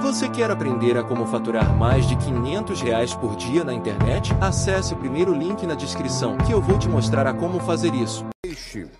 Você 0.00 0.28
quer 0.28 0.50
aprender 0.50 0.96
a 0.96 1.02
como 1.02 1.26
faturar 1.26 1.72
mais 1.76 2.06
de 2.06 2.16
500 2.16 2.80
reais 2.80 3.14
por 3.14 3.36
dia 3.36 3.64
na 3.64 3.74
internet? 3.74 4.32
Acesse 4.40 4.94
o 4.94 4.96
primeiro 4.96 5.34
link 5.34 5.66
na 5.66 5.74
descrição 5.74 6.36
que 6.38 6.52
eu 6.52 6.60
vou 6.60 6.78
te 6.78 6.88
mostrar 6.88 7.26
a 7.26 7.34
como 7.34 7.60
fazer 7.60 7.94
isso. 7.94 8.24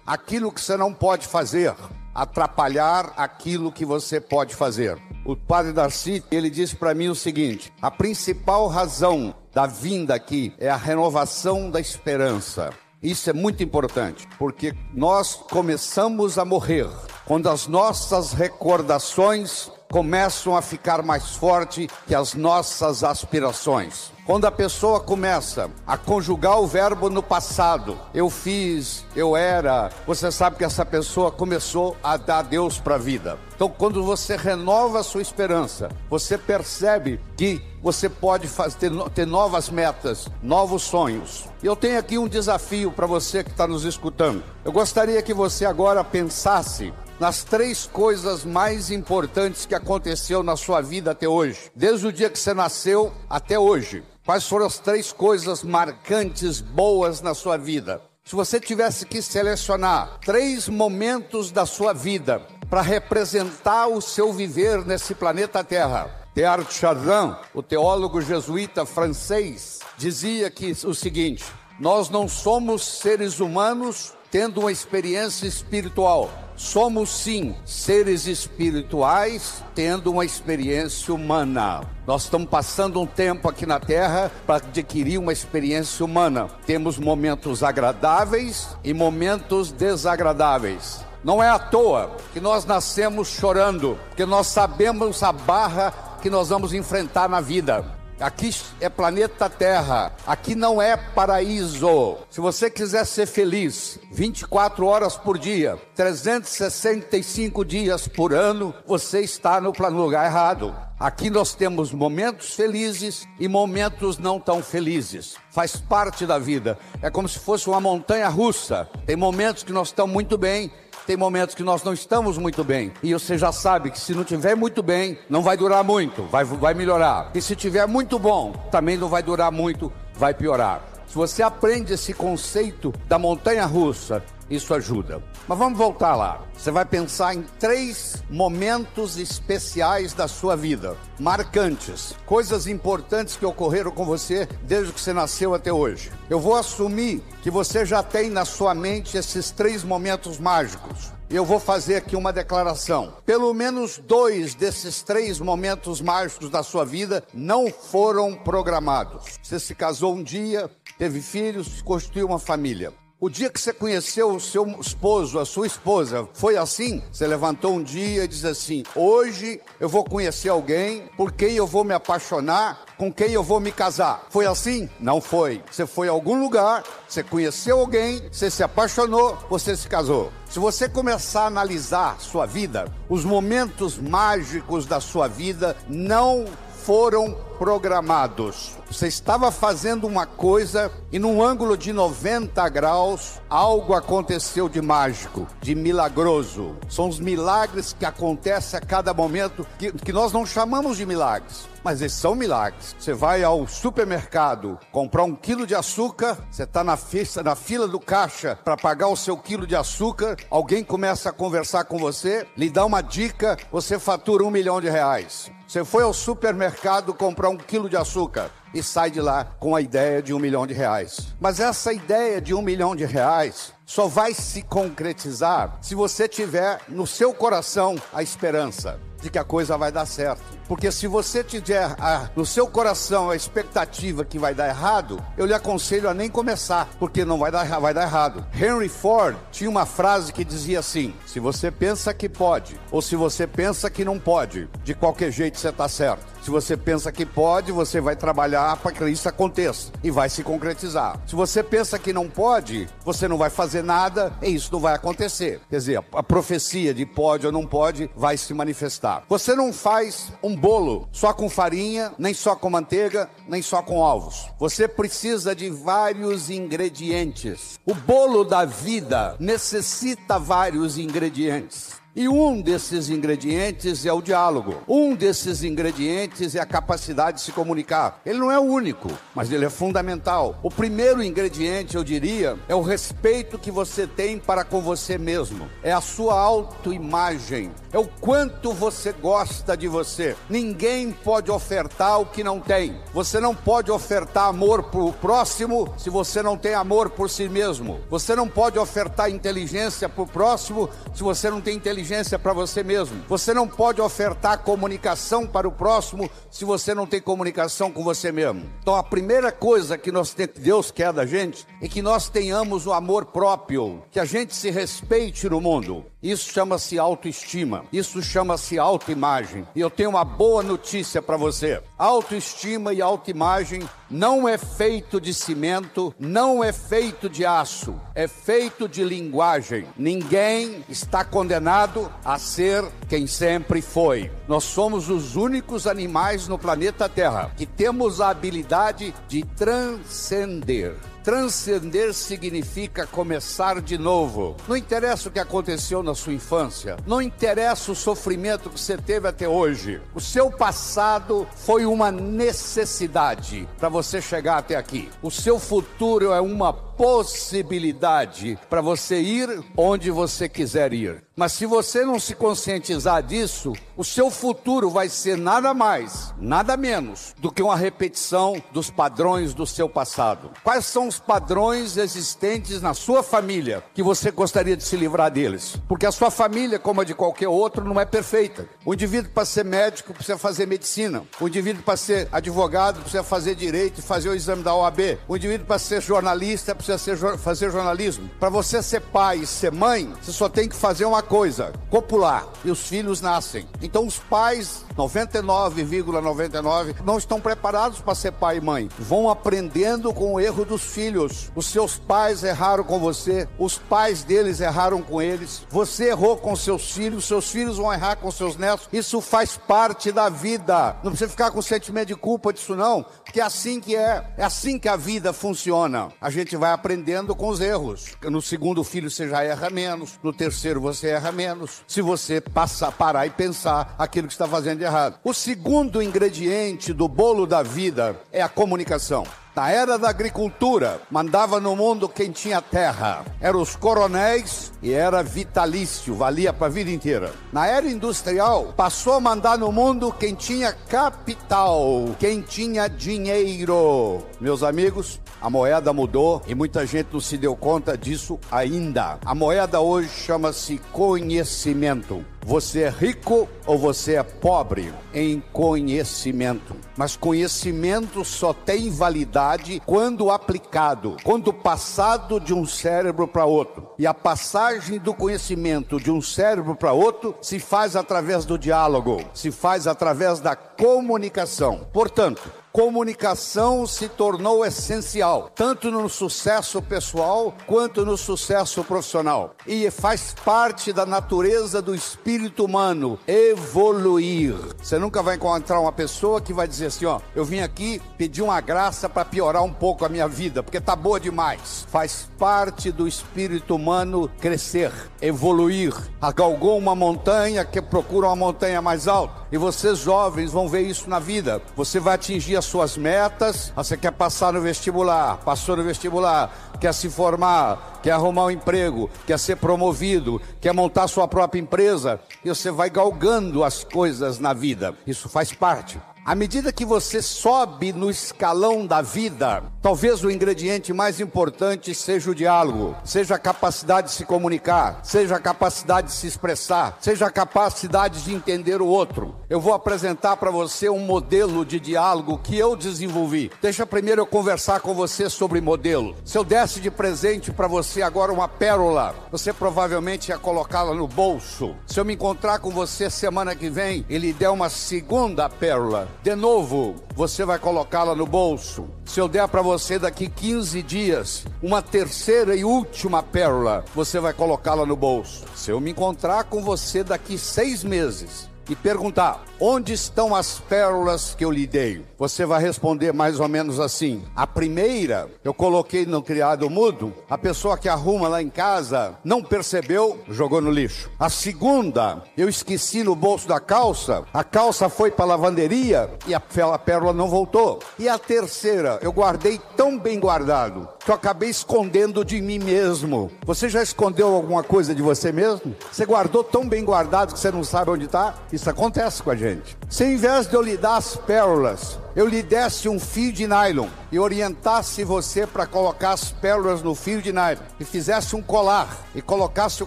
Aquilo 0.07 0.53
que 0.53 0.61
você 0.61 0.77
não 0.77 0.93
pode 0.93 1.27
fazer 1.27 1.75
atrapalhar 2.15 3.13
aquilo 3.17 3.73
que 3.73 3.85
você 3.85 4.21
pode 4.21 4.55
fazer. 4.55 4.99
O 5.25 5.37
padre 5.37 5.73
Darcy, 5.73 6.23
ele 6.31 6.51
disse 6.51 6.77
para 6.77 6.95
mim 6.95 7.09
o 7.09 7.15
seguinte: 7.15 7.73
a 7.81 7.91
principal 7.91 8.69
razão 8.69 9.35
da 9.53 9.67
vinda 9.67 10.15
aqui 10.15 10.55
é 10.59 10.69
a 10.69 10.77
renovação 10.77 11.71
da 11.71 11.81
esperança. 11.81 12.71
Isso 13.03 13.29
é 13.29 13.33
muito 13.33 13.63
importante, 13.65 14.29
porque 14.39 14.73
nós 14.95 15.35
começamos 15.35 16.39
a 16.39 16.45
morrer 16.45 16.89
quando 17.25 17.49
as 17.49 17.67
nossas 17.67 18.33
recordações 18.33 19.71
começam 19.93 20.57
a 20.57 20.63
ficar 20.63 21.03
mais 21.03 21.37
forte 21.37 21.87
que 22.07 22.15
as 22.15 22.33
nossas 22.33 23.05
aspirações. 23.05 24.11
Quando 24.25 24.47
a 24.47 24.51
pessoa 24.51 25.01
começa 25.01 25.69
a 25.87 25.99
conjugar 25.99 26.59
o 26.59 26.67
verbo 26.67 27.11
no 27.11 27.23
passado, 27.23 27.99
eu 28.15 28.31
fiz, 28.31 29.05
eu 29.15 29.37
era, 29.37 29.91
você 30.07 30.33
sabe 30.33 30.57
que 30.57 30.65
essa 30.65 30.87
pessoa 30.87 31.31
começou 31.31 31.95
a 32.03 32.17
dar 32.17 32.43
Deus 32.43 32.79
para 32.79 32.95
a 32.95 32.99
vida. 32.99 33.39
Então, 33.55 33.69
quando 33.69 34.03
você 34.03 34.35
renova 34.35 35.01
a 35.01 35.03
sua 35.03 35.21
esperança, 35.21 35.91
você 36.09 36.39
percebe 36.39 37.21
que 37.37 37.63
você 37.83 38.09
pode 38.09 38.49
fazer, 38.49 38.91
ter, 39.15 39.27
novas 39.27 39.69
metas, 39.69 40.27
novos 40.43 40.83
sonhos. 40.83 41.45
Eu 41.63 41.77
tenho 41.77 41.99
aqui 41.99 42.17
um 42.17 42.29
desafio 42.29 42.93
para 42.93 43.07
você 43.07 43.45
que 43.45 43.51
está 43.51 43.67
nos 43.67 43.85
escutando. 43.85 44.43
Eu 44.65 44.73
gostaria 44.73 45.21
que 45.21 45.35
você 45.35 45.67
agora 45.67 46.03
pensasse 46.03 46.95
nas 47.23 47.45
três 47.45 47.87
coisas 47.87 48.45
mais 48.45 48.91
importantes 48.91 49.65
que 49.65 49.77
aconteceu 49.77 50.43
na 50.43 50.57
sua 50.57 50.81
vida 50.81 51.13
até 51.13 51.29
hoje, 51.29 51.71
desde 51.73 52.09
o 52.09 52.13
dia 52.13 52.29
que 52.29 52.37
você 52.37 52.53
nasceu 52.53 53.13
até 53.31 53.57
hoje. 53.57 54.03
Quais 54.27 54.45
foram 54.49 54.67
as 54.67 54.81
três 54.81 55.13
coisas 55.13 55.63
marcantes, 55.63 56.61
boas 56.61 57.21
na 57.21 57.33
sua 57.33 57.57
vida? 57.57 58.03
Se 58.25 58.35
você 58.35 58.59
tivesse 58.59 59.07
que 59.07 59.23
selecionar 59.23 60.19
três 60.27 60.69
momentos 60.69 61.53
da 61.53 61.65
sua 61.65 61.93
vida 61.93 62.43
para 62.69 62.83
representar 62.83 63.87
o 63.87 64.01
seu 64.01 64.33
viver 64.33 64.85
nesse 64.85 65.15
planeta 65.15 65.63
Terra, 65.63 66.11
Teilhard 66.35 66.75
Chardin, 66.75 67.37
o 67.55 67.63
teólogo 67.63 68.21
jesuíta 68.21 68.85
francês, 68.85 69.79
dizia 69.97 70.51
que 70.51 70.73
o 70.85 70.93
seguinte: 70.93 71.45
nós 71.79 72.11
não 72.11 72.27
somos 72.27 72.85
seres 72.85 73.39
humanos 73.39 74.13
tendo 74.29 74.63
uma 74.63 74.73
experiência 74.73 75.47
espiritual. 75.47 76.29
Somos 76.63 77.11
sim 77.11 77.57
seres 77.67 78.27
espirituais 78.29 79.65
tendo 79.75 80.13
uma 80.13 80.25
experiência 80.25 81.13
humana. 81.13 81.81
Nós 82.07 82.23
estamos 82.23 82.49
passando 82.49 83.01
um 83.01 83.07
tempo 83.07 83.49
aqui 83.49 83.67
na 83.67 83.81
Terra 83.81 84.31
para 84.47 84.65
adquirir 84.65 85.19
uma 85.19 85.33
experiência 85.33 86.05
humana. 86.05 86.49
Temos 86.65 86.99
momentos 86.99 87.65
agradáveis 87.65 88.77
e 88.85 88.95
momentos 88.95 89.73
desagradáveis. 89.73 91.05
Não 91.25 91.43
é 91.43 91.49
à 91.49 91.59
toa 91.59 92.17
que 92.33 92.41
nós 92.41 92.65
nascemos 92.65 93.27
chorando, 93.27 93.99
porque 94.09 94.25
nós 94.25 94.47
sabemos 94.47 95.21
a 95.25 95.33
barra 95.33 95.93
que 96.23 96.31
nós 96.31 96.51
vamos 96.51 96.73
enfrentar 96.73 97.29
na 97.29 97.41
vida. 97.41 97.85
Aqui 98.23 98.55
é 98.81 98.89
planeta 98.89 99.51
Terra. 99.51 100.13
Aqui 100.25 100.55
não 100.55 100.81
é 100.81 100.97
paraíso. 100.97 102.19
Se 102.31 102.41
você 102.41 102.71
quiser 102.71 103.05
ser 103.05 103.27
feliz 103.27 103.99
24 104.13 104.87
horas 104.87 105.17
por 105.17 105.37
dia, 105.37 105.77
365 105.97 107.65
dias 107.65 108.07
por 108.07 108.33
ano, 108.33 108.73
você 108.87 109.21
está 109.21 109.61
no 109.61 109.73
lugar 109.91 110.25
errado. 110.27 110.73
Aqui 111.01 111.31
nós 111.31 111.53
temos 111.53 111.91
momentos 111.91 112.55
felizes 112.55 113.27
e 113.41 113.49
momentos 113.49 114.19
não 114.19 114.39
tão 114.39 114.63
felizes. 114.63 115.35
Faz 115.51 115.75
parte 115.75 116.25
da 116.25 116.39
vida. 116.39 116.79
É 117.03 117.11
como 117.11 117.29
se 117.29 117.41
fosse 117.41 117.69
uma 117.69 117.81
montanha 117.81 118.29
russa. 118.29 118.89
Tem 119.05 119.17
momentos 119.17 119.65
que 119.65 119.73
nós 119.73 119.89
estamos 119.89 120.13
muito 120.13 120.39
bem 120.39 120.71
tem 121.07 121.17
momentos 121.17 121.55
que 121.55 121.63
nós 121.63 121.83
não 121.83 121.93
estamos 121.93 122.39
muito 122.39 122.63
bem. 122.65 122.93
E 123.03 123.13
você 123.13 123.37
já 123.37 123.53
sabe 123.53 123.91
que 123.91 123.99
se 123.99 124.15
não 124.15 124.25
tiver 124.25 124.55
muito 124.55 124.83
bem, 124.83 125.19
não 125.29 125.43
vai 125.43 125.57
durar 125.57 125.83
muito, 125.85 126.23
vai, 126.25 126.45
vai 126.45 126.75
melhorar. 126.75 127.31
E 127.35 127.43
se 127.43 127.57
tiver 127.57 127.87
muito 127.87 128.19
bom, 128.19 128.53
também 128.71 128.97
não 128.97 129.09
vai 129.09 129.23
durar 129.23 129.51
muito, 129.51 129.93
vai 130.15 130.35
piorar. 130.35 130.83
Se 131.07 131.15
você 131.15 131.43
aprende 131.43 131.93
esse 131.93 132.15
conceito 132.15 132.93
da 133.07 133.19
montanha 133.19 133.67
russa, 133.67 134.23
isso 134.55 134.75
ajuda. 134.75 135.23
Mas 135.49 135.59
vamos 135.59 135.79
voltar 135.79 136.15
lá. 136.15 136.43
Você 136.55 136.71
vai 136.71 136.85
pensar 136.85 137.35
em 137.35 137.43
três 137.59 138.23
momentos 138.29 139.17
especiais 139.17 140.13
da 140.13 140.29
sua 140.29 140.55
vida, 140.57 140.97
marcantes, 141.19 142.15
coisas 142.27 142.67
importantes 142.67 143.37
que 143.37 143.47
ocorreram 143.47 143.91
com 143.91 144.05
você 144.05 144.49
desde 144.63 144.93
que 144.93 145.01
você 145.01 145.13
nasceu 145.13 145.55
até 145.55 145.73
hoje. 145.73 146.13
Eu 146.29 146.39
vou 146.39 146.55
assumir 146.55 147.23
que 147.43 147.51
você 147.51 147.85
já 147.85 148.03
tem 148.03 148.31
na 148.31 148.45
sua 148.45 148.75
mente 148.75 149.17
esses 149.17 149.51
três 149.51 149.83
momentos 149.83 150.39
mágicos. 150.39 151.13
Eu 151.31 151.47
vou 151.47 151.59
fazer 151.59 151.97
aqui 151.97 152.15
uma 152.15 152.31
declaração. 152.31 153.15
Pelo 153.25 153.55
menos 153.55 153.97
dois 153.97 154.55
desses 154.55 155.01
três 155.01 155.41
momentos 155.41 155.99
mágicos 156.03 156.51
da 156.51 156.63
sua 156.63 156.85
vida 156.85 157.25
não 157.33 157.71
foram 157.71 158.35
programados. 158.35 159.39
Você 159.43 159.59
se 159.59 159.75
casou 159.75 160.15
um 160.15 160.23
dia, 160.23 160.71
teve 160.99 161.23
filhos, 161.23 161.81
constituiu 161.81 162.27
uma 162.27 162.39
família. 162.39 162.93
O 163.23 163.31
dia 163.31 163.49
que 163.49 163.61
você 163.61 163.73
conheceu 163.73 164.35
o 164.35 164.41
seu 164.41 164.67
esposo, 164.81 165.39
a 165.39 165.47
sua 165.47 165.65
esposa, 165.65 166.29
foi 166.35 166.57
assim? 166.57 167.01
Você 167.13 167.25
levantou 167.25 167.75
um 167.75 167.81
dia 167.81 168.25
e 168.25 168.27
disse 168.27 168.49
assim: 168.49 168.83
Hoje 168.97 169.61
eu 169.79 169.89
vou 169.89 170.03
conhecer 170.03 170.49
alguém 170.49 171.05
por 171.17 171.31
quem 171.31 171.55
eu 171.55 171.65
vou 171.65 171.85
me 171.85 171.95
apaixonar, 171.95 172.85
com 172.99 173.13
quem 173.13 173.31
eu 173.31 173.45
vou 173.45 173.61
me 173.61 173.71
casar. 173.71 174.27
Foi 174.29 174.45
assim? 174.45 174.91
Não 174.99 175.21
foi. 175.21 175.63
Você 175.71 175.87
foi 175.87 176.09
a 176.09 176.11
algum 176.11 176.43
lugar, 176.43 176.83
você 177.09 177.23
conheceu 177.23 177.79
alguém, 177.79 178.29
você 178.29 178.51
se 178.51 178.65
apaixonou, 178.65 179.39
você 179.49 179.77
se 179.77 179.87
casou. 179.87 180.33
Se 180.51 180.59
você 180.59 180.89
começar 180.89 181.43
a 181.43 181.47
analisar 181.47 182.21
sua 182.21 182.45
vida, 182.45 182.93
os 183.09 183.25
momentos 183.25 183.99
mágicos 183.99 184.85
da 184.85 184.99
sua 185.01 185.29
vida 185.29 185.77
não 185.89 186.45
foram 186.85 187.37
programados. 187.59 188.73
Você 188.91 189.07
estava 189.07 189.53
fazendo 189.53 190.07
uma 190.07 190.27
coisa 190.27 190.91
e 191.13 191.19
num 191.19 191.43
ângulo 191.43 191.77
de 191.77 191.93
90 191.93 192.69
graus, 192.69 193.41
algo 193.49 193.95
aconteceu 193.95 194.69
de 194.69 194.83
mágico, 194.83 195.47
de 195.61 195.75
milagroso. 195.75 196.77
São 196.89 197.09
os 197.09 197.21
milagres 197.21 197.95
que 197.97 198.05
acontecem 198.05 198.79
a 198.79 198.81
cada 198.81 199.15
momento 199.15 199.67
que, 199.79 199.93
que 199.93 200.13
nós 200.13 200.33
não 200.33 200.45
chamamos 200.45 200.97
de 200.97 201.07
milagres. 201.07 201.72
Mas 201.85 202.01
esses 202.01 202.19
são 202.19 202.35
milagres. 202.35 202.95
Você 202.99 203.13
vai 203.13 203.43
ao 203.43 203.67
supermercado 203.67 204.79
comprar 204.91 205.25
um 205.25 205.35
quilo 205.35 205.67
de 205.67 205.75
açúcar, 205.75 206.39
você 206.51 206.63
está 206.63 206.85
na, 206.85 206.99
na 207.45 207.55
fila 207.55 207.89
do 207.89 207.99
caixa 207.99 208.59
para 208.65 208.77
pagar 208.77 209.09
o 209.09 209.17
seu 209.17 209.37
quilo 209.37 209.67
de 209.67 209.75
açúcar, 209.75 210.37
alguém 210.51 210.85
começa 210.85 211.31
a 211.31 211.33
conversar 211.33 211.85
com 211.85 211.99
você, 211.99 212.47
lhe 212.57 212.71
dá 212.71 212.85
uma 212.85 213.03
dica, 213.03 213.57
você 213.71 213.99
fatura 213.99 214.45
um 214.45 214.51
milhão 214.51 214.81
de 214.81 214.89
reais. 214.89 215.51
Você 215.67 215.85
foi 215.85 216.03
ao 216.03 216.13
supermercado 216.13 217.15
comprar 217.15 217.49
um 217.49 217.57
quilo 217.57 217.89
de 217.89 217.97
açúcar 217.97 218.51
e 218.75 218.83
sai 218.83 219.11
de 219.11 219.21
lá 219.21 219.45
com 219.59 219.75
a 219.75 219.81
ideia 219.81 220.23
de 220.23 220.33
um 220.33 220.39
milhão 220.39 220.67
de 220.67 220.75
reais. 220.75 221.35
Mas 221.41 221.61
essa 221.61 221.93
ideia 221.93 222.41
de 222.41 222.55
um 222.55 222.63
milhão 222.63 222.95
de 222.95 223.05
reais 223.05 223.73
só 223.85 224.07
vai 224.07 224.35
se 224.35 224.63
concretizar 224.63 225.79
se 225.81 225.95
você 225.95 226.29
tiver 226.29 226.81
no 226.89 227.07
seu 227.07 227.35
coração 227.35 227.97
a 228.13 228.23
esperança 228.23 228.99
de 229.23 229.31
que 229.31 229.39
a 229.39 229.45
coisa 229.45 229.79
vai 229.79 229.91
dar 229.91 230.05
certo. 230.05 230.43
Porque 230.69 230.91
se 230.91 231.07
você 231.07 231.45
tiver 231.45 231.85
a, 231.99 232.31
no 232.35 232.45
seu 232.45 232.67
coração 232.67 233.31
a 233.31 233.37
expectativa 233.37 234.25
que 234.25 234.39
vai 234.39 234.55
dar 234.55 234.69
errado, 234.69 235.23
eu 235.37 235.47
lhe 235.47 235.55
aconselho 235.55 236.09
a 236.09 236.15
nem 236.15 236.29
começar, 236.29 236.89
porque 236.99 237.25
não 237.25 237.39
vai 237.39 237.51
dar, 237.51 237.65
vai 237.81 237.95
dar 237.95 238.03
errado. 238.03 238.45
Henry 238.55 238.89
Ford 238.89 239.37
tinha 239.51 239.71
uma 239.71 239.87
frase 239.87 240.33
que 240.33 240.45
dizia 240.45 240.81
assim: 240.81 241.15
se 241.27 241.39
você 241.39 241.71
pensa 241.71 242.13
que 242.13 242.29
pode, 242.29 242.79
ou 242.91 243.01
se 243.01 243.17
você 243.17 243.47
pensa 243.47 243.89
que 243.89 244.05
não 244.05 244.19
pode, 244.19 244.69
de 244.83 244.95
qualquer 244.95 245.31
jeito 245.31 245.59
você 245.59 245.69
está 245.69 245.89
certo. 245.89 246.33
Se 246.43 246.51
você 246.51 246.77
pensa 246.77 247.13
que 247.13 247.25
pode, 247.25 247.71
você 247.71 248.01
vai 248.01 248.17
trabalhar 248.17 248.77
para 248.79 248.91
que 248.91 249.09
isso 249.09 249.29
aconteça 249.29 249.93
e 250.03 250.11
vai 250.11 250.29
se 250.29 250.43
concretizar. 250.43 251.21
Se 251.25 251.37
você 251.37 251.63
pensa 251.63 252.01
que 252.01 252.13
não 252.13 252.29
pode, 252.29 252.89
você 253.05 253.29
não 253.29 253.39
vai 253.39 253.49
fazer 253.49 253.83
nada 253.83 254.33
e 254.43 254.49
isso 254.49 254.73
não 254.73 254.81
vai 254.81 254.93
acontecer. 254.93 255.61
Quer 255.71 255.77
dizer, 255.77 256.05
a 256.13 256.23
profecia 256.23 256.93
de 256.93 257.07
pode 257.07 257.47
ou 257.47 257.53
não 257.53 257.65
pode 257.65 258.11
vai 258.17 258.37
se 258.37 258.53
manifestar. 258.53 259.12
Você 259.29 259.55
não 259.55 259.73
faz 259.73 260.33
um 260.43 260.57
bolo 260.57 261.09
só 261.13 261.33
com 261.33 261.49
farinha, 261.49 262.13
nem 262.19 262.35
só 262.35 262.55
com 262.55 262.71
manteiga, 262.71 263.31
nem 263.49 263.63
só 263.63 263.83
com 263.83 263.99
ovos. 263.99 264.49
Você 264.59 264.87
precisa 264.87 265.55
de 265.55 265.71
vários 265.71 266.51
ingredientes. 266.51 267.79
O 267.85 267.95
bolo 267.95 268.45
da 268.45 268.65
vida 268.65 269.37
necessita 269.39 270.39
vários 270.39 270.99
ingredientes. 270.99 272.02
E 272.15 272.29
um 272.29 272.61
desses 272.61 273.09
ingredientes 273.09 274.05
é 274.05 274.13
o 274.13 274.21
diálogo. 274.21 274.75
Um 274.87 275.15
desses 275.15 275.65
ingredientes 275.65 276.55
é 276.55 276.61
a 276.61 276.67
capacidade 276.67 277.39
de 277.39 277.43
se 277.43 277.53
comunicar. 277.53 278.21
Ele 278.27 278.39
não 278.39 278.53
é 278.53 278.59
o 278.59 278.65
único, 278.65 279.09
mas 279.35 279.51
ele 279.51 279.65
é 279.65 279.71
fundamental. 279.71 280.61
O 280.63 280.71
primeiro 280.71 281.23
ingrediente, 281.23 281.97
eu 281.97 282.05
diria, 282.05 282.59
é 282.69 282.75
o 282.75 282.83
respeito 282.83 283.59
que 283.59 283.71
você 283.71 284.07
tem 284.07 284.39
para 284.39 284.63
com 284.63 284.83
você 284.83 285.17
mesmo. 285.17 285.67
É 285.83 285.91
a 285.91 286.03
sua 286.03 286.39
autoimagem. 286.39 287.73
É 287.91 287.99
o 287.99 288.07
quanto 288.07 288.75
você 288.75 289.13
gosta 289.13 289.75
de 289.75 289.89
você. 289.89 290.37
Ninguém 290.51 291.13
pode 291.13 291.51
ofertar 291.51 292.21
o 292.21 292.27
que 292.27 292.45
não 292.45 292.61
tem. 292.61 292.95
Você 293.15 293.41
não 293.41 293.55
pode 293.55 293.91
ofertar 293.91 294.49
amor 294.49 294.83
para 294.83 295.01
o 295.01 295.15
próximo 295.15 295.95
se 295.97 296.11
você 296.11 296.43
não 296.43 296.59
tem 296.59 296.75
amor 296.75 297.09
por 297.09 297.31
si 297.31 297.49
mesmo. 297.49 298.01
Você 298.11 298.37
não 298.37 298.49
pode 298.49 298.79
ofertar 298.79 299.31
inteligência 299.31 300.11
para 300.11 300.25
o 300.25 300.27
próximo 300.27 300.91
se 301.15 301.23
você 301.23 301.49
não 301.49 301.63
tem 301.63 301.75
inteligência 301.75 302.02
inteligência 302.03 302.39
para 302.39 302.53
você 302.53 302.83
mesmo. 302.83 303.23
Você 303.29 303.55
não 303.55 303.69
pode 303.69 304.01
ofertar 304.01 304.59
comunicação 304.59 305.47
para 305.47 305.69
o 305.69 305.73
próximo 305.73 306.29
se 306.51 306.65
você 306.65 306.95
não 306.95 307.07
tem 307.07 307.21
comunicação 307.21 307.91
com 307.93 308.03
você 308.03 308.33
mesmo. 308.33 308.69
Então 308.81 308.97
a 308.97 309.03
primeira 309.03 309.53
coisa 309.53 309.97
que 309.97 310.11
nós 310.11 310.35
Deus 310.59 310.91
quer 310.91 311.13
da 311.13 311.25
gente 311.25 311.67
é 311.81 311.87
que 311.87 312.03
nós 312.03 312.29
tenhamos 312.29 312.87
o 312.87 312.93
amor 312.93 313.27
próprio, 313.27 314.03
que 314.11 314.19
a 314.19 314.25
gente 314.25 314.55
se 314.55 314.71
respeite 314.71 315.49
no 315.49 315.61
mundo. 315.61 316.05
Isso 316.23 316.53
chama-se 316.53 316.99
autoestima. 316.99 317.85
Isso 317.93 318.23
chama-se 318.23 318.79
autoimagem. 318.79 319.67
E 319.75 319.81
eu 319.81 319.91
tenho 319.91 320.11
uma 320.11 320.25
boa 320.25 320.63
notícia 320.63 321.21
para 321.21 321.37
você. 321.37 321.83
Autoestima 322.03 322.93
e 322.93 323.01
autoimagem 323.01 323.89
não 324.11 324.49
é 324.49 324.59
feito 324.59 325.21
de 325.21 325.33
cimento, 325.33 326.13
não 326.19 326.63
é 326.65 326.73
feito 326.73 327.31
de 327.31 327.47
aço, 327.47 327.95
é 328.13 328.27
feito 328.27 328.89
de 328.89 329.05
linguagem. 329.05 329.87
Ninguém 329.97 330.85
está 330.89 331.25
condenado 331.25 332.13
a 332.25 332.41
ser 332.41 332.85
quem 333.09 333.29
sempre 333.29 333.81
foi. 333.81 334.33
Nós 334.49 334.65
somos 334.65 335.09
os 335.09 335.37
únicos 335.37 335.87
animais 335.87 336.49
no 336.49 336.59
planeta 336.59 337.09
Terra 337.09 337.53
que 337.57 337.67
temos 337.67 338.21
a 338.21 338.31
habilidade 338.31 339.15
de 339.29 339.45
transcender. 339.45 340.97
Transcender 341.23 342.13
significa 342.13 343.07
começar 343.07 343.81
de 343.81 343.97
novo. 343.97 344.57
Não 344.67 344.77
interessa 344.77 345.29
o 345.29 345.33
que 345.33 345.39
aconteceu 345.39 346.03
na 346.03 346.17
sua 346.17 346.33
infância, 346.33 346.97
não 347.07 347.23
interessa 347.23 347.93
o 347.93 347.95
sofrimento 347.95 348.69
que 348.69 348.81
você 348.81 348.97
teve 348.97 349.29
até 349.29 349.49
hoje. 349.49 350.01
O 350.15 350.21
seu 350.21 350.51
passado 350.51 351.47
foi 351.55 351.87
uma 351.87 352.11
necessidade 352.11 353.69
para 353.79 353.89
você 353.89 354.21
chegar 354.21 354.59
até 354.59 354.75
aqui. 354.75 355.09
O 355.23 355.31
seu 355.31 355.61
futuro 355.61 356.33
é 356.33 356.41
uma 356.41 356.73
possibilidade 356.97 358.59
para 358.69 358.81
você 358.81 359.21
ir 359.21 359.63
onde 359.77 360.11
você 360.11 360.49
quiser 360.49 360.93
ir. 360.93 361.23
Mas 361.35 361.53
se 361.53 361.65
você 361.65 362.05
não 362.05 362.21
se 362.21 362.35
conscientizar 362.35 363.23
disso, 363.23 363.73
o 363.97 364.05
seu 364.05 364.31
futuro 364.31 364.91
vai 364.91 365.09
ser 365.09 365.39
nada 365.39 365.73
mais, 365.73 366.35
nada 366.39 366.77
menos 366.77 367.35
do 367.39 367.51
que 367.51 367.63
uma 367.63 367.75
repetição 367.75 368.63
dos 368.71 368.91
padrões 368.91 369.55
do 369.55 369.67
seu 369.67 369.89
passado. 369.89 370.51
Quais 370.63 370.85
são 370.85 371.09
os 371.09 371.19
padrões 371.19 371.97
existentes 371.97 372.83
na 372.83 372.93
sua 372.93 373.23
família 373.23 373.83
que 373.95 374.03
você 374.03 374.31
gostaria 374.31 374.77
de 374.77 374.85
se 374.85 374.95
livrar 374.95 375.31
deles? 375.31 375.77
Porque 375.89 376.05
a 376.05 376.13
sua 376.13 376.31
família, 376.31 376.79
como 376.79 377.01
a 377.01 377.05
de 377.05 377.15
qualquer 377.15 377.49
outro, 377.49 377.83
não 377.83 377.99
é 377.99 378.05
perfeita. 378.05 378.69
O 378.85 378.93
indivíduo 378.93 379.33
para 379.33 379.47
ser 379.47 379.65
médico 379.65 380.13
precisa 380.13 380.37
fazer 380.37 380.67
medicina. 380.67 381.23
O 381.41 381.49
indivíduo 381.49 381.83
para 381.83 381.97
ser 381.97 382.29
advogado 382.31 383.01
precisa 383.01 383.23
fazer 383.23 383.55
direito 383.55 384.01
e 384.01 384.03
fazer 384.03 384.29
o 384.29 384.35
exame 384.35 384.63
da 384.63 384.75
OAB. 384.75 385.19
O 385.27 385.37
indivíduo 385.37 385.67
para 385.67 385.79
ser 385.79 386.03
jornalista 386.03 386.75
precisa 386.83 386.99
ser, 386.99 387.39
fazer 387.39 387.71
jornalismo. 387.71 388.29
Para 388.41 388.49
você 388.49 388.83
ser 388.83 389.01
pai 389.01 389.39
e 389.39 389.47
ser 389.47 389.73
mãe, 389.73 390.13
você 390.21 390.33
só 390.33 390.49
tem 390.49 390.69
que 390.69 390.77
fazer 390.77 391.05
uma 391.05 391.23
coisa: 391.23 391.73
copular. 391.91 392.47
E 392.65 392.71
os 392.71 392.81
filhos 392.89 393.21
nascem. 393.21 393.67
Então 393.81 394.07
os 394.07 394.19
pais, 394.19 394.85
99,99, 394.97 396.05
,99, 396.05 396.95
não 397.05 397.19
estão 397.19 397.41
preparados 397.41 398.01
para 398.01 398.15
ser 398.15 398.33
pai 398.33 398.59
e 398.59 398.61
mãe. 398.61 398.89
Vão 398.99 399.31
aprendendo 399.31 400.13
com 400.13 400.35
o 400.35 400.41
erro 400.41 400.65
dos 400.65 400.83
filhos. 400.83 401.51
Os 401.55 401.67
seus 401.67 401.99
pais 401.99 402.43
erraram 402.43 402.85
com 402.85 402.99
você, 402.99 403.49
os 403.59 403.79
pais 403.79 404.25
deles 404.25 404.61
erraram 404.61 405.03
com 405.03 405.21
eles. 405.21 405.67
Você 405.71 406.09
errou 406.09 406.37
com 406.37 406.55
seus 406.57 406.93
filhos, 406.93 407.25
seus 407.25 407.51
filhos 407.51 407.77
vão 407.77 407.93
errar 407.93 408.17
com 408.17 408.31
seus 408.31 408.57
netos. 408.57 408.89
Isso 408.93 409.21
faz 409.21 409.57
parte 409.57 410.11
da 410.11 410.29
vida. 410.29 410.97
Não 411.03 411.13
precisa 411.13 411.31
ficar 411.31 411.51
com 411.51 411.63
sentimento 411.63 412.09
de 412.09 412.17
culpa 412.17 412.53
disso 412.53 412.75
não, 412.75 413.05
porque 413.25 413.41
é 413.41 413.45
assim 413.45 413.81
que 413.81 413.97
é. 413.97 414.25
É 414.37 414.45
assim 414.45 414.79
que 414.79 414.89
a 414.89 414.97
vida 414.97 415.33
funciona. 415.33 416.09
A 416.21 416.31
gente 416.31 416.57
vai 416.57 416.72
aprendendo 416.73 417.35
com 417.35 417.49
os 417.49 417.61
erros. 417.61 418.17
No 418.23 418.43
segundo 418.43 418.83
filho 418.83 419.11
você 419.11 419.29
já 419.29 419.43
erra 419.43 419.71
menos, 419.71 420.19
no 420.23 420.33
terceiro 420.33 420.81
você 420.81 421.09
erra 421.09 421.31
menos. 421.31 421.83
Se 421.87 422.03
você 422.03 422.41
passar, 422.41 422.93
parar 422.93 423.27
e 423.27 423.31
pensar 423.31 423.95
aquilo 423.99 424.27
que 424.27 424.35
está 424.35 424.49
fazendo 424.49 424.79
de 424.79 424.85
errado. 424.85 425.19
O 425.23 425.33
segundo 425.33 426.03
ingrediente 426.03 426.93
do 426.93 427.09
bolo 427.09 427.47
da 427.47 427.63
vida 427.63 428.21
é 428.33 428.43
a 428.43 428.49
comunicação. 428.49 429.25
Na 429.55 429.71
era 429.71 429.99
da 429.99 430.09
agricultura, 430.09 431.03
mandava 431.11 431.61
no 431.61 431.77
mundo 431.77 432.09
quem 432.09 432.31
tinha 432.31 432.63
terra. 432.63 433.23
Eram 433.39 433.61
os 433.61 433.77
coronéis 433.77 434.73
e 434.83 434.93
era 434.93 435.23
vitalício, 435.23 436.15
valia 436.15 436.55
para 436.55 436.69
a 436.69 436.71
vida 436.71 436.91
inteira. 436.91 437.31
Na 437.53 437.67
era 437.67 437.87
industrial, 437.87 438.73
passou 438.75 439.13
a 439.13 439.21
mandar 439.21 439.59
no 439.59 439.71
mundo 439.71 440.11
quem 440.11 440.35
tinha 440.35 440.73
capital, 440.73 442.17
quem 442.19 442.41
tinha 442.41 442.89
dinheiro. 442.89 444.23
Meus 444.41 444.63
amigos, 444.63 445.21
a 445.43 445.51
moeda 445.51 445.93
mudou 445.93 446.41
e 446.47 446.55
muita 446.55 446.87
gente 446.87 447.09
não 447.13 447.21
se 447.21 447.37
deu 447.37 447.57
conta 447.57 447.99
disso 447.99 448.39
ainda. 448.49 449.19
A 449.25 449.35
moeda 449.35 449.81
hoje 449.81 450.09
chama-se 450.09 450.81
conhecimento. 450.93 452.25
Você 452.45 452.83
é 452.83 452.89
rico 452.89 453.49
ou 453.67 453.77
você 453.77 454.15
é 454.15 454.23
pobre 454.23 454.93
em 455.13 455.43
conhecimento. 455.53 456.77
Mas 456.97 457.17
conhecimento 457.17 458.25
só 458.25 458.53
tem 458.53 458.89
validade 458.89 459.83
quando 459.85 460.31
aplicado, 460.31 461.17
quando 461.25 461.53
passado 461.53 462.39
de 462.39 462.55
um 462.55 462.65
cérebro 462.65 463.27
para 463.27 463.45
outro. 463.45 463.89
E 463.99 464.07
a 464.07 464.15
passagem 464.15 464.99
do 464.99 465.13
conhecimento 465.13 466.01
de 466.01 466.11
um 466.11 466.23
cérebro 466.23 466.77
para 466.77 466.93
outro 466.93 467.35
se 467.41 467.59
faz 467.59 467.97
através 467.97 468.45
do 468.45 468.57
diálogo, 468.57 469.25
se 469.35 469.51
faz 469.51 469.87
através 469.89 470.39
da 470.39 470.55
comunicação. 470.55 471.87
Portanto, 471.93 472.62
comunicação 472.73 473.87
se 473.87 474.09
tornou 474.09 474.65
essencial, 474.65 475.51
tanto 475.55 475.91
no 475.91 476.09
sucesso 476.09 476.81
pessoal 476.81 477.55
quanto 477.67 478.05
no 478.07 478.17
sucesso 478.17 478.83
profissional. 478.83 479.55
E 479.67 479.91
faz 479.91 480.35
parte 480.45 480.93
da 480.93 481.05
natureza 481.05 481.83
do 481.83 481.95
espírito 481.95 482.65
humano 482.65 483.19
evoluir. 483.29 484.55
Você 484.83 484.99
nunca 484.99 485.23
vai 485.23 485.37
encontrar 485.37 485.81
uma 485.81 485.93
pessoa 485.93 486.41
que 486.41 486.55
vai 486.55 486.67
dizer 486.67 486.87
assim: 486.87 487.05
ó, 487.05 487.21
eu 487.37 487.45
vim 487.45 487.61
aqui 487.61 488.01
pedir 488.17 488.41
uma 488.41 488.61
graça 488.61 489.09
para 489.09 489.25
piorar 489.25 489.63
um 489.63 489.73
pouco 489.73 490.05
a 490.05 490.09
minha 490.09 490.27
vida, 490.27 490.63
porque 490.63 490.81
tá 490.81 490.97
boa 490.97 491.21
demais. 491.21 491.87
Faz 491.91 492.27
parte 492.39 492.91
do 492.91 493.07
espírito 493.07 493.77
humano 493.77 494.31
crescer, 494.41 494.91
evoluir. 495.21 495.93
Galgou 496.35 496.79
uma 496.79 496.95
montanha 496.95 497.65
que 497.65 497.83
procura 497.83 498.29
uma 498.29 498.37
montanha 498.37 498.81
mais 498.81 499.07
alta. 499.07 499.43
E 499.53 499.59
vocês 499.59 499.99
jovens 499.99 500.51
vão 500.51 500.67
ver 500.67 500.81
isso 500.81 501.11
na 501.11 501.19
vida. 501.19 501.61
Você 501.77 502.01
vai 502.01 502.15
atingir 502.15 502.62
as 502.63 502.67
suas 502.67 502.97
metas. 502.97 503.73
Você 503.75 503.97
quer 503.97 504.13
passar 504.13 504.53
no 504.53 504.61
vestibular, 504.61 505.39
passou 505.39 505.77
no 505.77 505.83
vestibular, 505.83 506.73
quer 506.81 506.95
se 506.95 507.11
formar, 507.11 508.01
quer 508.03 508.13
arrumar 508.13 508.45
um 508.47 508.51
emprego, 508.51 509.11
quer 509.27 509.39
ser 509.39 509.57
promovido, 509.57 510.41
quer 510.61 510.73
montar 510.73 511.09
sua 511.09 511.27
própria 511.27 511.61
empresa. 511.61 512.21
E 512.45 512.49
você 512.49 512.71
vai 512.71 512.89
galgando 512.89 513.65
as 513.65 513.83
coisas 513.83 514.39
na 514.39 514.53
vida. 514.53 514.95
Isso 515.07 515.29
faz 515.29 515.53
parte. 515.53 516.01
À 516.25 516.37
medida 516.37 516.73
que 516.73 516.85
você 516.85 517.21
sobe 517.21 517.93
no 517.93 518.09
escalão 518.09 518.87
da 518.87 519.03
vida, 519.03 519.65
talvez 519.83 520.23
o 520.23 520.31
ingrediente 520.31 520.93
mais 520.93 521.19
importante 521.19 521.93
seja 521.97 522.31
o 522.31 522.35
diálogo, 522.35 522.95
seja 523.03 523.35
a 523.35 523.39
capacidade 523.41 524.07
de 524.07 524.15
se 524.15 524.25
comunicar, 524.25 525.01
seja 525.03 525.35
a 525.35 525.41
capacidade 525.41 526.07
de 526.07 526.13
se 526.13 526.29
expressar, 526.29 526.97
seja 527.01 527.27
a 527.27 527.31
capacidade 527.31 528.23
de 528.23 528.33
entender 528.33 528.81
o 528.81 528.87
outro. 528.87 529.35
Eu 529.51 529.61
vou 529.61 529.75
apresentar 529.75 530.37
para 530.37 530.53
você 530.53 530.89
um 530.89 531.01
modelo 531.01 531.65
de 531.65 531.81
diálogo 531.81 532.39
que 532.39 532.57
eu 532.57 532.77
desenvolvi. 532.77 533.51
Deixa 533.61 533.85
primeiro 533.85 534.21
eu 534.21 534.27
conversar 534.27 534.79
com 534.79 534.95
você 534.95 535.29
sobre 535.29 535.61
modelo. 535.61 536.15
Se 536.25 536.39
eu 536.39 536.45
desse 536.45 536.79
de 536.79 536.91
presente 536.91 537.51
para 537.51 537.67
você 537.67 538.01
agora 538.01 538.33
uma 538.33 538.47
pérola, 538.47 539.13
você 539.29 539.53
provavelmente 539.53 540.29
ia 540.29 540.39
colocá-la 540.39 540.95
no 540.95 541.09
bolso. 541.09 541.75
Se 541.85 541.99
eu 541.99 542.05
me 542.05 542.15
encontrar 542.15 542.61
com 542.61 542.71
você 542.71 543.11
semana 543.11 543.57
que 543.57 543.69
vem 543.69 544.07
e 544.09 544.17
lhe 544.19 544.33
der 544.33 544.51
uma 544.51 544.69
segunda 544.71 545.49
pérola, 545.49 546.12
de 546.23 546.35
novo, 546.35 546.97
você 547.15 547.45
vai 547.45 547.59
colocá-la 547.59 548.15
no 548.15 548.27
bolso. 548.27 548.89
Se 549.05 549.21
eu 549.21 549.29
der 549.29 549.49
para 549.49 549.63
você 549.63 549.99
daqui 549.99 550.29
15 550.29 550.83
dias 550.83 551.45
uma 551.63 551.83
terceira 551.83 552.55
e 552.55 552.65
última 552.65 553.23
pérola, 553.23 553.85
você 553.95 554.21
vai 554.21 554.33
colocá-la 554.33 554.87
no 554.87 554.97
bolso. 554.97 555.45
Se 555.55 555.71
eu 555.71 555.81
me 555.81 555.91
encontrar 555.91 556.45
com 556.45 556.63
você 556.63 557.03
daqui 557.03 557.39
seis 557.39 557.83
meses 557.83 558.52
e 558.69 558.77
perguntar: 558.77 559.45
onde 559.61 559.93
estão 559.93 560.35
as 560.35 560.59
pérolas 560.59 561.35
que 561.35 561.45
eu 561.45 561.51
lhe 561.51 561.67
dei? 561.67 562.05
Você 562.19 562.47
vai 562.47 562.61
responder 562.61 563.13
mais 563.13 563.41
ou 563.41 563.49
menos 563.49 563.81
assim: 563.81 564.23
a 564.35 564.47
primeira 564.47 565.29
eu 565.45 565.53
coloquei 565.53 566.07
no 566.07 566.23
criado 566.23 566.69
mudo, 566.71 567.13
a 567.29 567.37
pessoa 567.37 567.79
que 567.79 567.89
arruma 567.89 568.29
lá 568.29 568.43
em 568.43 568.49
casa 568.49 569.19
não 569.25 569.43
percebeu, 569.43 570.21
jogou 570.29 570.61
no 570.61 570.71
lixo. 570.71 571.11
A 571.19 571.29
segunda 571.29 572.23
eu 572.37 572.49
esqueci 572.49 573.03
no 573.03 573.15
bolso 573.15 573.49
da 573.49 573.61
calça, 573.61 574.25
a 574.33 574.45
calça 574.45 574.89
foi 574.89 575.11
para 575.11 575.25
lavanderia 575.25 576.11
e 576.27 576.35
a 576.35 576.41
pérola 576.41 577.13
não 577.13 577.29
voltou. 577.29 577.81
E 577.99 578.09
a 578.09 578.19
terceira 578.19 578.99
eu 579.03 579.13
guardei 579.13 579.61
tão 579.77 579.99
bem 579.99 580.19
guardado 580.19 580.89
que 581.05 581.11
eu 581.11 581.15
acabei 581.15 581.51
escondendo 581.51 582.25
de 582.25 582.41
mim 582.41 582.59
mesmo. 582.59 583.31
Você 583.45 583.69
já 583.69 583.83
escondeu 583.83 584.29
alguma 584.35 584.63
coisa 584.63 584.95
de 584.95 585.03
você 585.03 585.33
mesmo? 585.33 585.75
Você 585.91 586.07
guardou 586.07 586.45
tão 586.45 586.69
bem 586.69 586.85
guardado 586.85 587.33
que 587.33 587.41
você 587.41 587.51
não 587.51 587.65
sabe 587.65 587.91
onde 587.91 588.05
está? 588.05 588.35
Isso 588.53 588.69
acontece 588.69 589.23
com 589.23 589.31
a 589.31 589.37
gente. 589.37 589.77
Se 589.93 590.07
em 590.07 590.17
vez 590.17 590.47
de 590.47 590.55
eu 590.55 590.63
lhe 590.63 590.79
dar 590.79 590.97
as 590.97 591.17
pérolas, 591.17 591.99
eu 592.17 592.27
lhe 592.27 592.43
desse 592.43 592.89
um 592.89 592.99
fio 592.99 593.31
de 593.31 593.47
nylon 593.47 593.89
e 594.11 594.19
orientasse 594.19 595.05
você 595.05 595.47
para 595.47 595.67
colocar 595.67 596.13
as 596.13 596.33
pérolas 596.33 596.83
no 596.83 596.95
fio 596.95 597.21
de 597.21 597.31
nylon 597.31 597.61
e 597.79 597.85
fizesse 597.85 598.35
um 598.35 598.41
colar 598.41 598.89
e 599.15 599.21
colocasse 599.21 599.83
o 599.83 599.87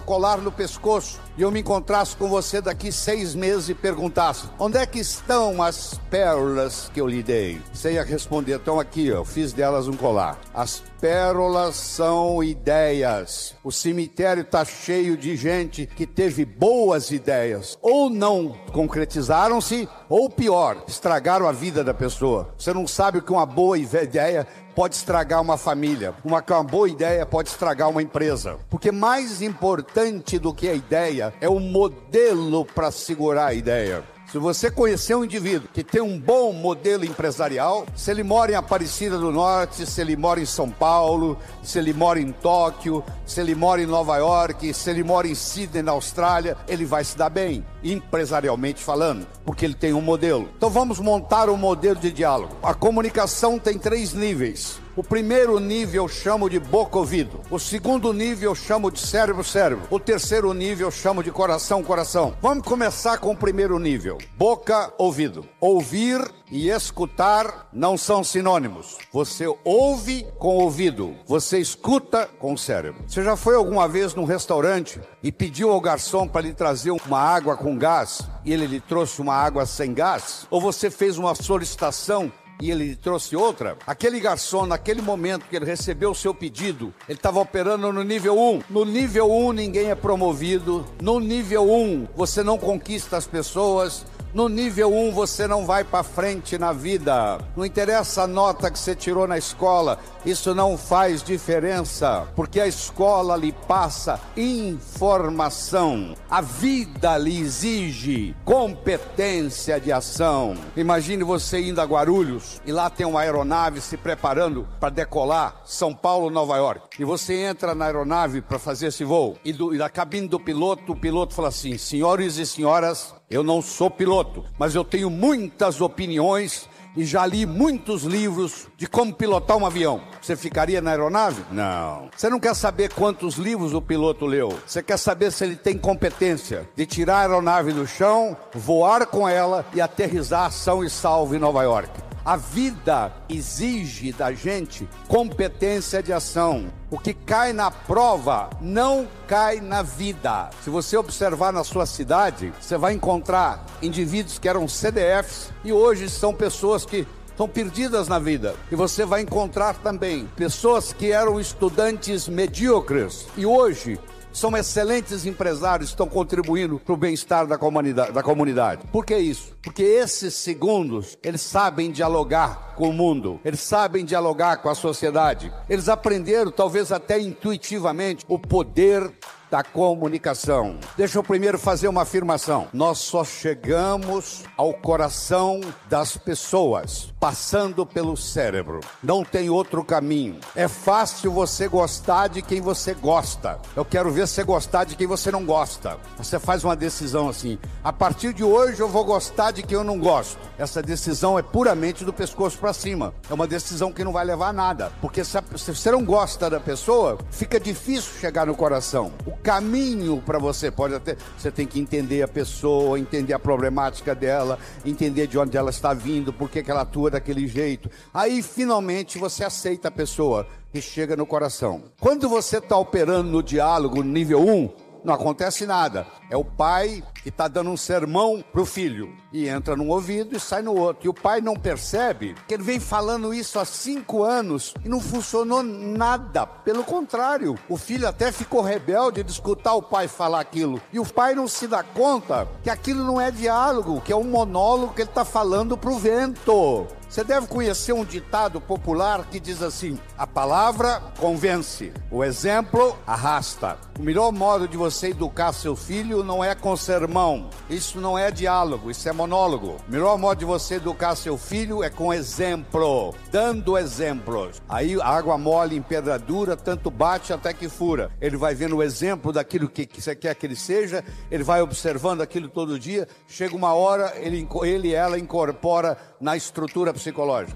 colar 0.00 0.38
no 0.38 0.52
pescoço 0.52 1.18
e 1.38 1.42
eu 1.42 1.50
me 1.50 1.60
encontrasse 1.60 2.16
com 2.16 2.28
você 2.28 2.62
daqui 2.62 2.90
seis 2.90 3.34
meses 3.34 3.68
e 3.68 3.74
perguntasse: 3.74 4.46
onde 4.58 4.78
é 4.78 4.86
que 4.86 4.98
estão 4.98 5.62
as 5.62 6.00
pérolas 6.10 6.90
que 6.92 7.00
eu 7.00 7.06
lhe 7.06 7.22
dei? 7.22 7.60
Você 7.72 7.92
ia 7.92 8.02
responder: 8.02 8.56
estão 8.56 8.80
aqui, 8.80 9.06
eu 9.06 9.24
fiz 9.24 9.52
delas 9.52 9.86
um 9.86 9.96
colar. 9.96 10.38
As 10.54 10.82
pérolas 10.98 11.76
são 11.76 12.42
ideias. 12.42 13.54
O 13.62 13.70
cemitério 13.70 14.42
está 14.42 14.64
cheio 14.64 15.16
de 15.16 15.36
gente 15.36 15.86
que 15.86 16.06
teve 16.06 16.44
boas 16.44 17.10
ideias, 17.10 17.78
ou 17.82 18.08
não 18.08 18.56
concretizaram-se, 18.72 19.86
ou 20.08 20.28
pior, 20.30 20.84
estragaram 20.86 21.48
a 21.48 21.52
vida 21.52 21.82
da 21.82 21.94
pessoa. 21.94 22.48
Você 22.58 22.72
não 22.72 22.86
sabe 22.86 23.18
o 23.18 23.22
que 23.22 23.32
uma 23.32 23.46
boa 23.46 23.78
ideia 23.78 24.46
pode 24.74 24.94
estragar 24.94 25.40
uma 25.40 25.56
família, 25.56 26.14
uma, 26.24 26.44
uma 26.48 26.62
boa 26.62 26.88
ideia 26.88 27.24
pode 27.24 27.48
estragar 27.48 27.88
uma 27.88 28.02
empresa. 28.02 28.58
Porque 28.68 28.92
mais 28.92 29.40
importante 29.40 30.38
do 30.38 30.52
que 30.52 30.68
a 30.68 30.74
ideia 30.74 31.32
é 31.40 31.48
o 31.48 31.58
modelo 31.58 32.64
para 32.64 32.90
segurar 32.90 33.46
a 33.46 33.54
ideia. 33.54 34.04
Se 34.30 34.38
você 34.38 34.70
conhecer 34.70 35.14
um 35.14 35.24
indivíduo 35.24 35.68
que 35.72 35.84
tem 35.84 36.02
um 36.02 36.18
bom 36.18 36.52
modelo 36.52 37.04
empresarial, 37.04 37.86
se 37.94 38.10
ele 38.10 38.24
mora 38.24 38.50
em 38.50 38.54
Aparecida 38.56 39.16
do 39.16 39.30
Norte, 39.30 39.86
se 39.86 40.00
ele 40.00 40.16
mora 40.16 40.40
em 40.40 40.44
São 40.44 40.68
Paulo, 40.68 41.38
se 41.62 41.78
ele 41.78 41.92
mora 41.92 42.20
em 42.20 42.32
Tóquio, 42.32 43.04
se 43.24 43.40
ele 43.40 43.54
mora 43.54 43.80
em 43.80 43.86
Nova 43.86 44.16
York, 44.16 44.74
se 44.74 44.90
ele 44.90 45.04
mora 45.04 45.28
em 45.28 45.34
Sydney, 45.34 45.80
na 45.80 45.92
Austrália, 45.92 46.56
ele 46.66 46.84
vai 46.84 47.04
se 47.04 47.16
dar 47.16 47.30
bem, 47.30 47.64
empresarialmente 47.84 48.82
falando, 48.82 49.26
porque 49.44 49.64
ele 49.64 49.74
tem 49.74 49.92
um 49.92 50.00
modelo. 50.00 50.48
Então 50.56 50.70
vamos 50.70 50.98
montar 50.98 51.48
um 51.48 51.56
modelo 51.56 52.00
de 52.00 52.10
diálogo. 52.10 52.56
A 52.64 52.74
comunicação 52.74 53.60
tem 53.60 53.78
três 53.78 54.12
níveis. 54.12 54.80
O 54.96 55.04
primeiro 55.04 55.60
nível 55.60 56.04
eu 56.04 56.08
chamo 56.08 56.48
de 56.48 56.58
boca-ouvido. 56.58 57.42
O 57.50 57.58
segundo 57.58 58.14
nível 58.14 58.52
eu 58.52 58.54
chamo 58.54 58.90
de 58.90 58.98
cérebro-cérebro. 58.98 59.86
O 59.90 60.00
terceiro 60.00 60.54
nível 60.54 60.86
eu 60.86 60.90
chamo 60.90 61.22
de 61.22 61.30
coração-coração. 61.30 62.34
Vamos 62.40 62.66
começar 62.66 63.18
com 63.18 63.32
o 63.32 63.36
primeiro 63.36 63.78
nível: 63.78 64.16
boca-ouvido. 64.38 65.46
Ouvir 65.60 66.26
e 66.50 66.70
escutar 66.70 67.68
não 67.74 67.98
são 67.98 68.24
sinônimos. 68.24 68.96
Você 69.12 69.44
ouve 69.64 70.26
com 70.38 70.56
o 70.56 70.62
ouvido, 70.62 71.14
você 71.26 71.58
escuta 71.58 72.26
com 72.38 72.54
o 72.54 72.58
cérebro. 72.58 73.04
Você 73.06 73.22
já 73.22 73.36
foi 73.36 73.54
alguma 73.54 73.86
vez 73.86 74.14
num 74.14 74.24
restaurante 74.24 74.98
e 75.22 75.30
pediu 75.30 75.72
ao 75.72 75.80
garçom 75.80 76.26
para 76.26 76.40
lhe 76.40 76.54
trazer 76.54 76.92
uma 76.92 77.20
água 77.20 77.54
com 77.54 77.76
gás 77.76 78.22
e 78.46 78.52
ele 78.52 78.66
lhe 78.66 78.80
trouxe 78.80 79.20
uma 79.20 79.34
água 79.34 79.66
sem 79.66 79.92
gás? 79.92 80.46
Ou 80.50 80.58
você 80.58 80.88
fez 80.88 81.18
uma 81.18 81.34
solicitação 81.34 82.32
e 82.60 82.70
ele 82.70 82.96
trouxe 82.96 83.36
outra, 83.36 83.76
aquele 83.86 84.18
garçom, 84.20 84.66
naquele 84.66 85.02
momento 85.02 85.46
que 85.48 85.56
ele 85.56 85.64
recebeu 85.64 86.10
o 86.10 86.14
seu 86.14 86.34
pedido, 86.34 86.92
ele 87.08 87.18
estava 87.18 87.40
operando 87.40 87.92
no 87.92 88.02
nível 88.02 88.38
1. 88.38 88.62
No 88.70 88.84
nível 88.84 89.30
1 89.30 89.52
ninguém 89.52 89.90
é 89.90 89.94
promovido, 89.94 90.86
no 91.00 91.20
nível 91.20 91.70
1 91.70 92.08
você 92.16 92.42
não 92.42 92.58
conquista 92.58 93.16
as 93.16 93.26
pessoas, 93.26 94.04
no 94.36 94.50
nível 94.50 94.92
1 94.92 95.12
você 95.12 95.48
não 95.48 95.64
vai 95.64 95.82
para 95.82 96.02
frente 96.02 96.58
na 96.58 96.70
vida. 96.70 97.38
Não 97.56 97.64
interessa 97.64 98.24
a 98.24 98.26
nota 98.26 98.70
que 98.70 98.78
você 98.78 98.94
tirou 98.94 99.26
na 99.26 99.38
escola, 99.38 99.98
isso 100.26 100.54
não 100.54 100.76
faz 100.76 101.22
diferença, 101.22 102.28
porque 102.36 102.60
a 102.60 102.66
escola 102.66 103.34
lhe 103.34 103.50
passa 103.50 104.20
informação. 104.36 106.14
A 106.28 106.42
vida 106.42 107.16
lhe 107.16 107.40
exige 107.40 108.36
competência 108.44 109.80
de 109.80 109.90
ação. 109.90 110.54
Imagine 110.76 111.24
você 111.24 111.58
indo 111.58 111.80
a 111.80 111.84
Guarulhos 111.84 112.60
e 112.66 112.72
lá 112.72 112.90
tem 112.90 113.06
uma 113.06 113.22
aeronave 113.22 113.80
se 113.80 113.96
preparando 113.96 114.68
para 114.78 114.90
decolar 114.90 115.62
São 115.64 115.94
Paulo, 115.94 116.28
Nova 116.28 116.58
York. 116.58 117.00
E 117.00 117.06
você 117.06 117.32
entra 117.36 117.74
na 117.74 117.86
aeronave 117.86 118.42
para 118.42 118.58
fazer 118.58 118.88
esse 118.88 119.02
voo 119.02 119.38
e, 119.42 119.50
do, 119.50 119.74
e 119.74 119.78
da 119.78 119.88
cabine 119.88 120.28
do 120.28 120.38
piloto, 120.38 120.92
o 120.92 120.96
piloto 120.96 121.32
fala 121.32 121.48
assim: 121.48 121.78
"Senhores 121.78 122.36
e 122.36 122.44
senhoras, 122.44 123.14
eu 123.30 123.42
não 123.42 123.60
sou 123.60 123.90
piloto, 123.90 124.44
mas 124.58 124.74
eu 124.74 124.84
tenho 124.84 125.10
muitas 125.10 125.80
opiniões 125.80 126.68
e 126.96 127.04
já 127.04 127.26
li 127.26 127.44
muitos 127.44 128.04
livros 128.04 128.68
de 128.76 128.86
como 128.86 129.12
pilotar 129.12 129.56
um 129.56 129.66
avião. 129.66 130.00
Você 130.22 130.34
ficaria 130.34 130.80
na 130.80 130.92
aeronave? 130.92 131.42
Não. 131.52 132.08
Você 132.16 132.30
não 132.30 132.40
quer 132.40 132.54
saber 132.54 132.92
quantos 132.92 133.34
livros 133.34 133.74
o 133.74 133.82
piloto 133.82 134.24
leu. 134.24 134.58
Você 134.66 134.82
quer 134.82 134.96
saber 134.96 135.30
se 135.30 135.44
ele 135.44 135.56
tem 135.56 135.76
competência 135.76 136.68
de 136.74 136.86
tirar 136.86 137.18
a 137.18 137.20
aeronave 137.20 137.72
do 137.72 137.86
chão, 137.86 138.36
voar 138.54 139.06
com 139.06 139.28
ela 139.28 139.66
e 139.74 139.80
aterrizar 139.80 140.50
são 140.50 140.82
e 140.82 140.88
salvo 140.88 141.36
em 141.36 141.38
Nova 141.38 141.62
York. 141.62 142.05
A 142.26 142.34
vida 142.34 143.12
exige 143.28 144.10
da 144.12 144.32
gente 144.32 144.88
competência 145.06 146.02
de 146.02 146.12
ação. 146.12 146.66
O 146.90 146.98
que 146.98 147.14
cai 147.14 147.52
na 147.52 147.70
prova 147.70 148.50
não 148.60 149.06
cai 149.28 149.60
na 149.60 149.80
vida. 149.80 150.50
Se 150.64 150.68
você 150.68 150.96
observar 150.96 151.52
na 151.52 151.62
sua 151.62 151.86
cidade, 151.86 152.52
você 152.60 152.76
vai 152.76 152.94
encontrar 152.94 153.64
indivíduos 153.80 154.40
que 154.40 154.48
eram 154.48 154.66
CDFs 154.66 155.52
e 155.64 155.72
hoje 155.72 156.10
são 156.10 156.34
pessoas 156.34 156.84
que 156.84 157.06
estão 157.28 157.48
perdidas 157.48 158.08
na 158.08 158.18
vida. 158.18 158.56
E 158.72 158.74
você 158.74 159.06
vai 159.06 159.20
encontrar 159.20 159.74
também 159.74 160.28
pessoas 160.34 160.92
que 160.92 161.12
eram 161.12 161.38
estudantes 161.38 162.26
medíocres 162.26 163.28
e 163.36 163.46
hoje 163.46 164.00
são 164.36 164.54
excelentes 164.54 165.24
empresários, 165.24 165.88
estão 165.88 166.06
contribuindo 166.06 166.78
para 166.78 166.92
o 166.92 166.96
bem-estar 166.96 167.46
da 167.46 167.56
comunidade, 167.56 168.12
da 168.12 168.22
comunidade. 168.22 168.82
Por 168.92 169.06
que 169.06 169.16
isso? 169.16 169.56
Porque 169.62 169.82
esses 169.82 170.34
segundos, 170.34 171.16
eles 171.22 171.40
sabem 171.40 171.90
dialogar 171.90 172.74
com 172.76 172.90
o 172.90 172.92
mundo, 172.92 173.40
eles 173.42 173.60
sabem 173.60 174.04
dialogar 174.04 174.58
com 174.58 174.68
a 174.68 174.74
sociedade, 174.74 175.50
eles 175.70 175.88
aprenderam, 175.88 176.50
talvez 176.50 176.92
até 176.92 177.18
intuitivamente, 177.18 178.26
o 178.28 178.38
poder 178.38 179.10
da 179.50 179.62
comunicação. 179.62 180.78
Deixa 180.96 181.18
eu 181.18 181.22
primeiro 181.22 181.58
fazer 181.58 181.88
uma 181.88 182.02
afirmação. 182.02 182.68
Nós 182.72 182.98
só 182.98 183.24
chegamos 183.24 184.44
ao 184.56 184.72
coração 184.74 185.60
das 185.88 186.16
pessoas 186.16 187.12
passando 187.20 187.84
pelo 187.84 188.16
cérebro. 188.16 188.80
Não 189.02 189.24
tem 189.24 189.50
outro 189.50 189.84
caminho. 189.84 190.38
É 190.54 190.68
fácil 190.68 191.32
você 191.32 191.68
gostar 191.68 192.28
de 192.28 192.42
quem 192.42 192.60
você 192.60 192.94
gosta. 192.94 193.58
Eu 193.74 193.84
quero 193.84 194.10
ver 194.10 194.26
você 194.26 194.42
gostar 194.44 194.84
de 194.84 194.96
quem 194.96 195.06
você 195.06 195.30
não 195.30 195.44
gosta. 195.44 195.98
Você 196.18 196.38
faz 196.38 196.64
uma 196.64 196.76
decisão 196.76 197.28
assim: 197.28 197.58
a 197.82 197.92
partir 197.92 198.32
de 198.32 198.44
hoje 198.44 198.80
eu 198.80 198.88
vou 198.88 199.04
gostar 199.04 199.50
de 199.50 199.62
quem 199.62 199.76
eu 199.76 199.84
não 199.84 199.98
gosto. 199.98 200.38
Essa 200.58 200.82
decisão 200.82 201.38
é 201.38 201.42
puramente 201.42 202.04
do 202.04 202.12
pescoço 202.12 202.58
para 202.58 202.72
cima. 202.72 203.14
É 203.28 203.34
uma 203.34 203.46
decisão 203.46 203.92
que 203.92 204.04
não 204.04 204.12
vai 204.12 204.24
levar 204.24 204.48
a 204.48 204.52
nada, 204.52 204.92
porque 205.00 205.24
se, 205.24 205.40
você 205.40 205.90
não 205.90 206.04
gosta 206.04 206.48
da 206.48 206.60
pessoa, 206.60 207.18
fica 207.30 207.60
difícil 207.60 208.18
chegar 208.20 208.46
no 208.46 208.54
coração. 208.54 209.12
O 209.26 209.35
caminho 209.42 210.22
para 210.24 210.38
você 210.38 210.70
pode 210.70 210.94
até 210.94 211.16
você 211.36 211.50
tem 211.50 211.66
que 211.66 211.78
entender 211.78 212.22
a 212.22 212.28
pessoa, 212.28 212.98
entender 212.98 213.32
a 213.32 213.38
problemática 213.38 214.14
dela, 214.14 214.58
entender 214.84 215.26
de 215.26 215.38
onde 215.38 215.56
ela 215.56 215.70
está 215.70 215.92
vindo, 215.92 216.32
por 216.32 216.50
que 216.50 216.68
ela 216.70 216.82
atua 216.82 217.10
daquele 217.10 217.46
jeito. 217.46 217.90
Aí 218.12 218.42
finalmente 218.42 219.18
você 219.18 219.44
aceita 219.44 219.88
a 219.88 219.90
pessoa 219.90 220.46
e 220.72 220.80
chega 220.80 221.16
no 221.16 221.26
coração. 221.26 221.84
Quando 222.00 222.28
você 222.28 222.58
está 222.58 222.76
operando 222.76 223.30
no 223.30 223.42
diálogo 223.42 224.02
nível 224.02 224.40
1, 224.40 224.70
não 225.06 225.14
acontece 225.14 225.64
nada. 225.64 226.06
É 226.28 226.36
o 226.36 226.44
pai 226.44 227.02
que 227.22 227.28
está 227.28 227.46
dando 227.46 227.70
um 227.70 227.76
sermão 227.76 228.44
para 228.52 228.60
o 228.60 228.66
filho 228.66 229.16
e 229.32 229.48
entra 229.48 229.76
num 229.76 229.88
ouvido 229.88 230.36
e 230.36 230.40
sai 230.40 230.62
no 230.62 230.74
outro. 230.74 231.06
E 231.06 231.08
o 231.08 231.14
pai 231.14 231.40
não 231.40 231.54
percebe 231.54 232.34
que 232.48 232.54
ele 232.54 232.64
vem 232.64 232.80
falando 232.80 233.32
isso 233.32 233.58
há 233.60 233.64
cinco 233.64 234.24
anos 234.24 234.74
e 234.84 234.88
não 234.88 235.00
funcionou 235.00 235.62
nada. 235.62 236.44
Pelo 236.44 236.82
contrário, 236.82 237.56
o 237.68 237.76
filho 237.76 238.08
até 238.08 238.32
ficou 238.32 238.60
rebelde 238.60 239.22
de 239.22 239.30
escutar 239.30 239.74
o 239.74 239.82
pai 239.82 240.08
falar 240.08 240.40
aquilo. 240.40 240.82
E 240.92 240.98
o 240.98 241.06
pai 241.06 241.36
não 241.36 241.46
se 241.46 241.68
dá 241.68 241.84
conta 241.84 242.48
que 242.64 242.68
aquilo 242.68 243.04
não 243.04 243.20
é 243.20 243.30
diálogo, 243.30 244.00
que 244.00 244.12
é 244.12 244.16
um 244.16 244.24
monólogo 244.24 244.92
que 244.92 245.02
ele 245.02 245.08
está 245.08 245.24
falando 245.24 245.78
para 245.78 245.90
o 245.90 245.98
vento. 245.98 246.86
Você 247.16 247.24
deve 247.24 247.46
conhecer 247.46 247.94
um 247.94 248.04
ditado 248.04 248.60
popular 248.60 249.24
que 249.30 249.40
diz 249.40 249.62
assim: 249.62 249.98
a 250.18 250.26
palavra 250.26 251.00
convence, 251.18 251.90
o 252.10 252.22
exemplo 252.22 252.94
arrasta. 253.06 253.78
O 253.98 254.02
melhor 254.02 254.30
modo 254.30 254.68
de 254.68 254.76
você 254.76 255.06
educar 255.06 255.54
seu 255.54 255.74
filho 255.74 256.22
não 256.22 256.44
é 256.44 256.54
com 256.54 256.76
sermão, 256.76 257.48
isso 257.70 257.98
não 257.98 258.18
é 258.18 258.30
diálogo, 258.30 258.90
isso 258.90 259.08
é 259.08 259.12
monólogo. 259.12 259.78
O 259.88 259.90
melhor 259.90 260.18
modo 260.18 260.36
de 260.36 260.44
você 260.44 260.74
educar 260.74 261.16
seu 261.16 261.38
filho 261.38 261.82
é 261.82 261.88
com 261.88 262.12
exemplo, 262.12 263.14
dando 263.32 263.78
exemplos. 263.78 264.60
Aí 264.68 265.00
água 265.00 265.38
mole 265.38 265.74
em 265.74 265.80
pedra 265.80 266.18
dura, 266.18 266.54
tanto 266.54 266.90
bate 266.90 267.32
até 267.32 267.54
que 267.54 267.66
fura. 267.66 268.10
Ele 268.20 268.36
vai 268.36 268.54
vendo 268.54 268.76
o 268.76 268.82
exemplo 268.82 269.32
daquilo 269.32 269.70
que 269.70 269.88
você 269.98 270.14
quer 270.14 270.34
que 270.34 270.44
ele 270.44 270.54
seja, 270.54 271.02
ele 271.30 271.42
vai 271.42 271.62
observando 271.62 272.20
aquilo 272.20 272.50
todo 272.50 272.78
dia. 272.78 273.08
Chega 273.26 273.56
uma 273.56 273.72
hora, 273.72 274.12
ele, 274.16 274.46
ele 274.64 274.92
ela 274.92 275.18
incorpora 275.18 275.96
na 276.20 276.36
estrutura 276.36 276.92
psicológica. 276.92 277.05